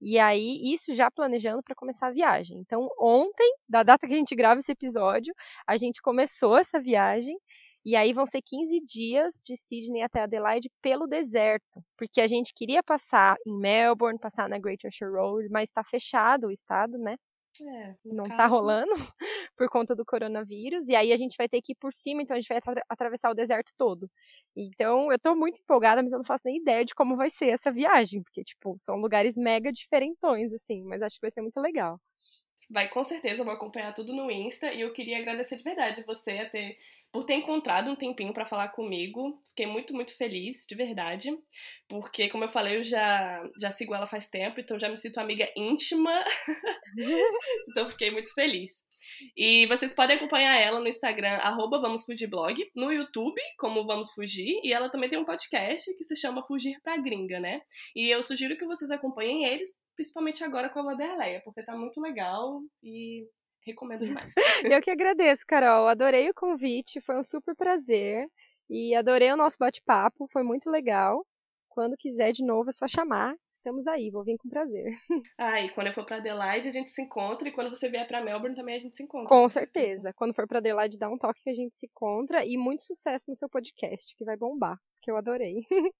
[0.00, 2.58] E aí, isso já planejando para começar a viagem.
[2.60, 5.34] Então, ontem, da data que a gente grava esse episódio,
[5.66, 7.36] a gente começou essa viagem.
[7.84, 12.52] E aí vão ser 15 dias de Sydney até Adelaide pelo deserto, porque a gente
[12.54, 17.16] queria passar em Melbourne, passar na Great Ocean Road, mas está fechado o estado, né?
[17.60, 18.36] É, não caso...
[18.36, 18.92] tá rolando
[19.56, 22.36] por conta do coronavírus, e aí a gente vai ter que ir por cima, então
[22.36, 24.08] a gente vai atra atravessar o deserto todo.
[24.56, 27.48] Então eu tô muito empolgada, mas eu não faço nem ideia de como vai ser
[27.48, 31.60] essa viagem, porque, tipo, são lugares mega diferentões, assim, mas acho que vai ser muito
[31.60, 32.00] legal.
[32.70, 36.04] Vai, com certeza, eu vou acompanhar tudo no Insta, e eu queria agradecer de verdade
[36.04, 36.76] você a ter
[37.10, 39.40] por ter encontrado um tempinho para falar comigo.
[39.48, 41.30] Fiquei muito, muito feliz, de verdade.
[41.88, 45.18] Porque, como eu falei, eu já, já sigo ela faz tempo, então já me sinto
[45.18, 46.12] amiga íntima.
[47.70, 48.84] então fiquei muito feliz.
[49.36, 54.12] E vocês podem acompanhar ela no Instagram, arroba Vamos Fugir Blog, no YouTube, como Vamos
[54.12, 57.62] Fugir, e ela também tem um podcast que se chama Fugir pra Gringa, né?
[57.96, 62.00] E eu sugiro que vocês acompanhem eles, principalmente agora com a Vanderleia, porque tá muito
[62.00, 63.26] legal e
[63.68, 64.32] Recomendo demais.
[64.64, 65.86] Eu que agradeço, Carol.
[65.88, 68.26] Adorei o convite, foi um super prazer.
[68.70, 71.24] E adorei o nosso bate-papo, foi muito legal.
[71.68, 73.34] quando quiser de novo é só chamar.
[73.52, 74.86] Estamos aí, vou vir com prazer.
[75.38, 77.48] Ah, e quando eu for pra Adelaide, a gente se encontra.
[77.48, 79.28] E quando você vier pra Melbourne, também a gente se encontra.
[79.28, 80.12] Com certeza.
[80.12, 82.44] Quando for pra Adelaide, dá um toque que a gente se encontra.
[82.44, 84.76] E muito sucesso no seu podcast, que vai bombar.
[85.00, 85.64] Que eu adorei.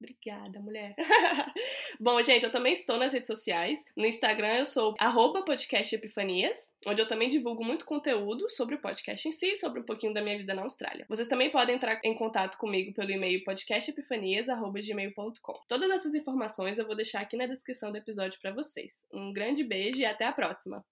[0.00, 0.94] Obrigada, mulher.
[2.00, 3.84] Bom, gente, eu também estou nas redes sociais.
[3.96, 4.94] No Instagram eu sou
[5.46, 10.12] @podcastepifanias, onde eu também divulgo muito conteúdo sobre o podcast em si, sobre um pouquinho
[10.12, 11.06] da minha vida na Austrália.
[11.08, 15.60] Vocês também podem entrar em contato comigo pelo e-mail podcastepifanias@gmail.com.
[15.68, 19.04] Todas essas informações eu vou deixar aqui na descrição do episódio para vocês.
[19.12, 20.84] Um grande beijo e até a próxima.